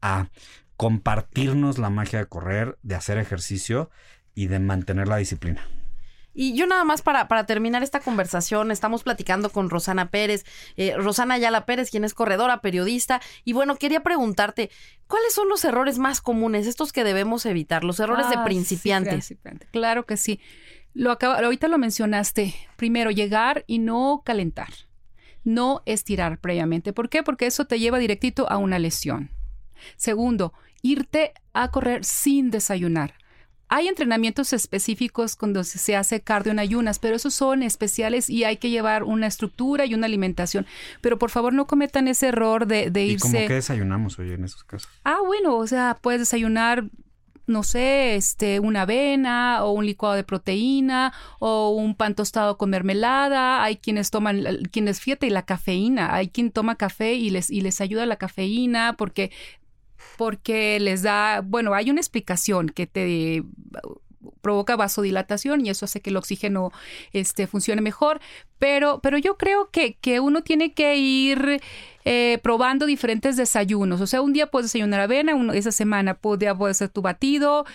[0.00, 0.28] a
[0.76, 3.90] compartirnos la magia de correr, de hacer ejercicio
[4.38, 5.66] y de mantener la disciplina.
[6.32, 10.44] Y yo nada más para, para terminar esta conversación, estamos platicando con Rosana Pérez,
[10.76, 14.70] eh, Rosana Ayala Pérez, quien es corredora, periodista, y bueno, quería preguntarte,
[15.08, 19.34] ¿cuáles son los errores más comunes, estos que debemos evitar, los errores de ah, principiantes?
[19.72, 20.38] claro que sí.
[20.94, 22.54] Lo acaba, ahorita lo mencionaste.
[22.76, 24.72] Primero, llegar y no calentar,
[25.42, 26.92] no estirar previamente.
[26.92, 27.24] ¿Por qué?
[27.24, 29.30] Porque eso te lleva directito a una lesión.
[29.96, 33.14] Segundo, irte a correr sin desayunar.
[33.68, 38.56] Hay entrenamientos específicos cuando se hace cardio en ayunas, pero esos son especiales y hay
[38.56, 40.66] que llevar una estructura y una alimentación.
[41.00, 43.28] Pero por favor no cometan ese error de, de irse.
[43.28, 44.90] ¿Y cómo que desayunamos hoy en esos casos?
[45.04, 46.84] Ah, bueno, o sea, puedes desayunar
[47.48, 52.70] no sé, este, una avena o un licuado de proteína o un pan tostado con
[52.70, 53.62] mermelada.
[53.64, 56.14] Hay quienes toman, quienes fíjate, y la cafeína.
[56.14, 59.32] Hay quien toma café y les, y les ayuda la cafeína porque
[60.16, 63.42] porque les da, bueno, hay una explicación que te
[64.40, 66.72] provoca vasodilatación y eso hace que el oxígeno
[67.12, 68.20] este, funcione mejor.
[68.58, 71.60] Pero, pero yo creo que, que uno tiene que ir
[72.10, 74.00] eh, probando diferentes desayunos.
[74.00, 77.66] O sea, un día puedes desayunar avena, esa semana puede, ser tu batido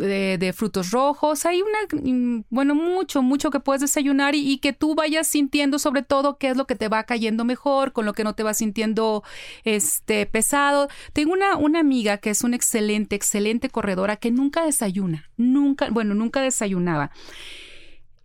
[0.00, 1.46] eh, de, frutos rojos.
[1.46, 6.02] Hay una, mm, bueno, mucho, mucho que puedes desayunar y, que tú vayas sintiendo sobre
[6.02, 8.58] todo qué es lo que te va cayendo mejor, con lo que no te vas
[8.58, 9.22] sintiendo
[9.64, 10.88] este, pesado.
[11.12, 16.05] Tengo una, una amiga que es una excelente, excelente corredora que nunca desayuna, nunca, bueno,
[16.14, 17.10] nunca desayunaba.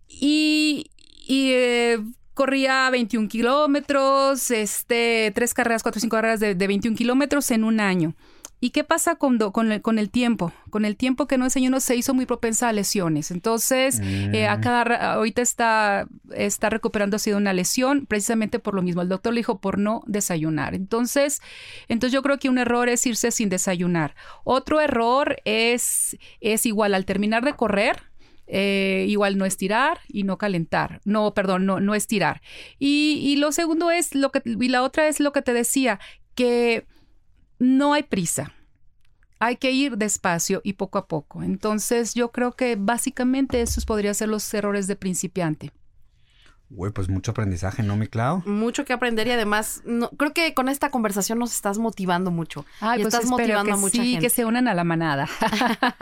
[0.08, 0.90] Y,
[1.28, 1.98] eh,
[2.34, 7.80] corría 21 kilómetros, este, tres carreras, cuatro o cinco carreras de, 21 kilómetros en un
[7.80, 8.14] año.
[8.64, 10.52] ¿Y qué pasa con, con, el, con, el, tiempo?
[10.70, 13.32] Con el tiempo que no desayunó se hizo muy propensa a lesiones.
[13.32, 14.60] Entonces, eh, a mm.
[14.60, 19.02] cada, ahorita está, está recuperando ha sido una lesión precisamente por lo mismo.
[19.02, 20.76] El doctor le dijo por no desayunar.
[20.76, 21.42] Entonces,
[21.88, 24.14] entonces yo creo que un error es irse sin desayunar.
[24.44, 28.04] Otro error es, es igual al terminar de correr,
[28.46, 31.00] eh, igual no estirar y no calentar.
[31.04, 32.42] No, perdón, no, no estirar.
[32.78, 35.98] Y, y lo segundo es lo que, y la otra es lo que te decía,
[36.36, 36.86] que
[37.62, 38.52] no hay prisa.
[39.38, 41.42] Hay que ir despacio y poco a poco.
[41.42, 45.72] Entonces, yo creo que básicamente esos podrían ser los errores de principiante.
[46.70, 48.42] Güey, pues mucho aprendizaje, ¿no, mi Clau?
[48.46, 52.64] Mucho que aprender y además, no, creo que con esta conversación nos estás motivando mucho.
[52.80, 54.26] Ay, y pues estás motivando a mucha sí, gente.
[54.26, 55.26] que se unan a la manada.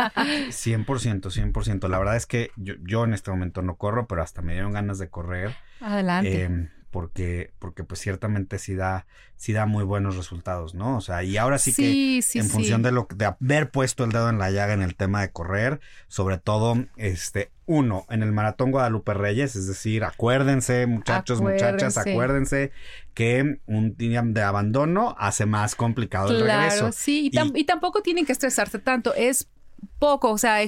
[0.04, 1.88] 100%, 100%.
[1.88, 4.72] La verdad es que yo, yo, en este momento no corro, pero hasta me dieron
[4.72, 5.56] ganas de correr.
[5.80, 6.44] Adelante.
[6.44, 10.96] Eh, porque, porque pues ciertamente sí da, sí da muy buenos resultados, ¿no?
[10.96, 14.28] O sea, y ahora sí, que en función de lo de haber puesto el dedo
[14.28, 18.72] en la llaga en el tema de correr, sobre todo, este, uno, en el maratón
[18.72, 22.72] Guadalupe Reyes, es decir, acuérdense, muchachos, muchachas, acuérdense
[23.14, 26.90] que un día de abandono hace más complicado el regreso.
[26.92, 29.48] Sí, y, y tampoco tienen que estresarse tanto, es
[30.00, 30.58] poco, o sea,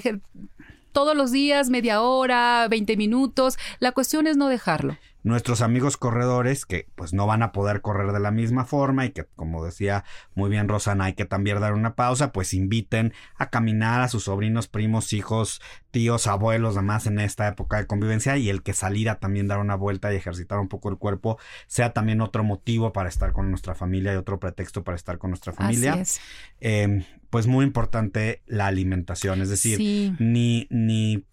[0.92, 6.66] todos los días, media hora, 20 minutos, la cuestión es no dejarlo nuestros amigos corredores
[6.66, 10.04] que pues no van a poder correr de la misma forma y que como decía
[10.34, 14.24] muy bien Rosana hay que también dar una pausa pues inviten a caminar a sus
[14.24, 15.60] sobrinos, primos, hijos,
[15.90, 19.58] tíos, abuelos, además en esta época de convivencia y el que salir a también dar
[19.58, 23.50] una vuelta y ejercitar un poco el cuerpo sea también otro motivo para estar con
[23.50, 25.92] nuestra familia y otro pretexto para estar con nuestra familia.
[25.92, 26.20] Así es.
[26.60, 29.78] Eh, pues muy importante la alimentación, es decir,
[30.18, 31.24] ni, ni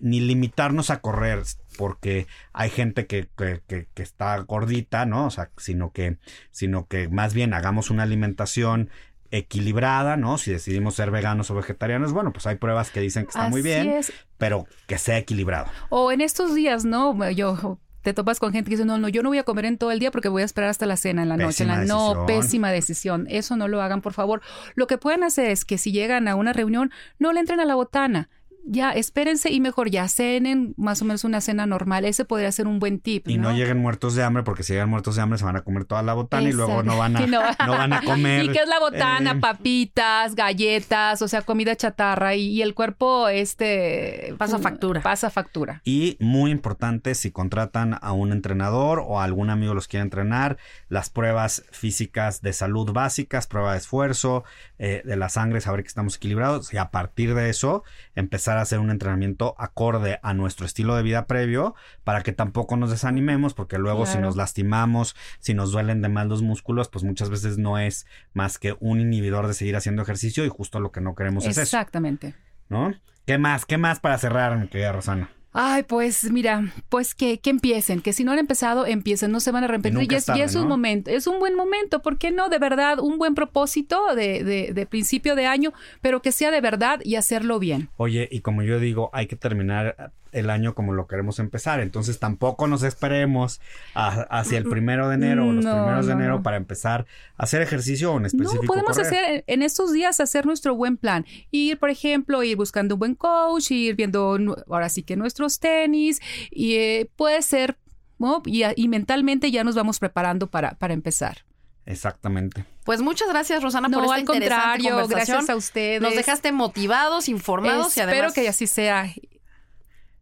[0.00, 1.42] ni limitarnos a correr
[1.76, 5.26] porque hay gente que, que, está gordita, ¿no?
[5.26, 6.18] O sea, sino que,
[6.50, 8.90] sino que más bien hagamos una alimentación
[9.30, 10.38] equilibrada, ¿no?
[10.38, 13.62] Si decidimos ser veganos o vegetarianos, bueno, pues hay pruebas que dicen que está muy
[13.62, 14.00] bien,
[14.38, 15.66] pero que sea equilibrado.
[15.90, 17.30] O en estos días, ¿no?
[17.30, 19.76] Yo te topas con gente que dice, no, no, yo no voy a comer en
[19.76, 21.64] todo el día porque voy a esperar hasta la cena en la noche.
[21.64, 23.26] la, no, pésima decisión.
[23.28, 24.40] Eso no lo hagan, por favor.
[24.74, 27.64] Lo que pueden hacer es que si llegan a una reunión, no le entren a
[27.64, 28.30] la botana
[28.70, 32.04] ya espérense y mejor ya cenen más o menos una cena normal.
[32.04, 33.26] Ese podría ser un buen tip.
[33.28, 35.62] Y no, lleguen muertos de hambre, porque si llegan muertos de hambre se van a
[35.62, 37.40] comer toda la botana y luego no van a, no.
[37.68, 38.44] van a comer.
[38.44, 39.32] ¿Y qué es la botana?
[39.32, 45.00] Eh, Papitas, galletas, o sea, comida chatarra y, el cuerpo este pasa factura.
[45.00, 45.80] Pasa factura.
[45.84, 50.58] Y muy importante, si contratan a un entrenador o a algún amigo los quiere entrenar,
[50.88, 54.44] las pruebas físicas de salud básicas, prueba de esfuerzo,
[54.78, 58.78] eh, de la sangre, saber que estamos equilibrados y a partir de eso empezar hacer
[58.78, 63.78] un entrenamiento acorde a nuestro estilo de vida previo para que tampoco nos desanimemos porque
[63.78, 67.78] luego si nos lastimamos, si nos duelen de mal los músculos, pues muchas veces no
[67.78, 71.44] es más que un inhibidor de seguir haciendo ejercicio y justo lo que no queremos
[71.44, 71.62] es eso.
[71.62, 72.34] Exactamente.
[72.68, 72.92] ¿No?
[73.26, 73.66] ¿Qué más?
[73.66, 75.30] ¿Qué más para cerrar, mi querida Rosana?
[75.60, 79.50] Ay, pues mira, pues que, que empiecen, que si no han empezado, empiecen, no se
[79.50, 80.06] van a arrepentir.
[80.08, 82.48] Y, es, es un momento, es un buen momento, ¿por qué no?
[82.48, 86.60] De verdad, un buen propósito de, de, de, principio de año, pero que sea de
[86.60, 87.88] verdad y hacerlo bien.
[87.96, 91.80] Oye, y como yo digo, hay que terminar el año como lo queremos empezar.
[91.80, 93.60] Entonces tampoco nos esperemos
[93.94, 97.06] hacia el primero de enero o los primeros de enero para empezar
[97.36, 98.62] a hacer ejercicio en específico.
[98.62, 101.26] No, podemos hacer en estos días hacer nuestro buen plan.
[101.50, 106.20] Ir, por ejemplo, ir buscando un buen coach, ir viendo ahora sí que nuestros tenis
[106.50, 107.76] y eh, puede ser,
[108.18, 108.42] ¿no?
[108.44, 111.44] y, mentalmente ya nos vamos preparando para, para empezar.
[111.88, 112.66] Exactamente.
[112.84, 116.02] Pues muchas gracias, Rosana, por esta al contrario, Gracias a ustedes.
[116.02, 118.16] Nos dejaste motivados, informados y además.
[118.16, 119.12] Espero que así sea.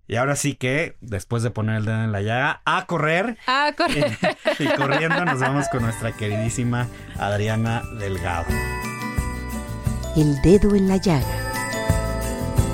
[0.09, 3.39] Y ahora sí que, después de poner el dedo en la llaga, a correr.
[3.47, 4.17] A correr.
[4.59, 6.87] y corriendo nos vamos con nuestra queridísima
[7.19, 8.47] Adriana Delgado.
[10.17, 11.27] El dedo en la llaga.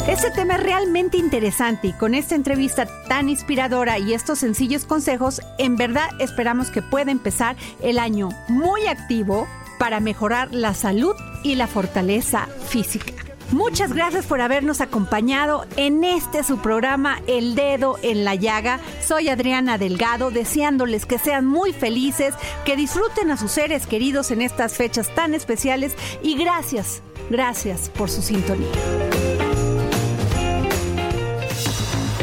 [0.06, 5.40] Este tema es realmente interesante y con esta entrevista tan inspiradora y estos sencillos consejos,
[5.58, 9.46] en verdad esperamos que pueda empezar el año muy activo
[9.78, 11.14] para mejorar la salud
[11.44, 13.31] y la fortaleza física.
[13.52, 18.80] Muchas gracias por habernos acompañado en este su programa El Dedo en la Llaga.
[19.06, 22.34] Soy Adriana Delgado, deseándoles que sean muy felices,
[22.64, 28.08] que disfruten a sus seres queridos en estas fechas tan especiales y gracias, gracias por
[28.08, 28.68] su sintonía.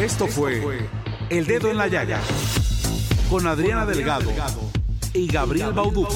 [0.02, 0.88] Esto fue
[1.30, 2.20] El Dedo en la Llaga
[3.30, 4.32] con Adriana Delgado
[5.14, 6.16] y Gabriel Bauduco.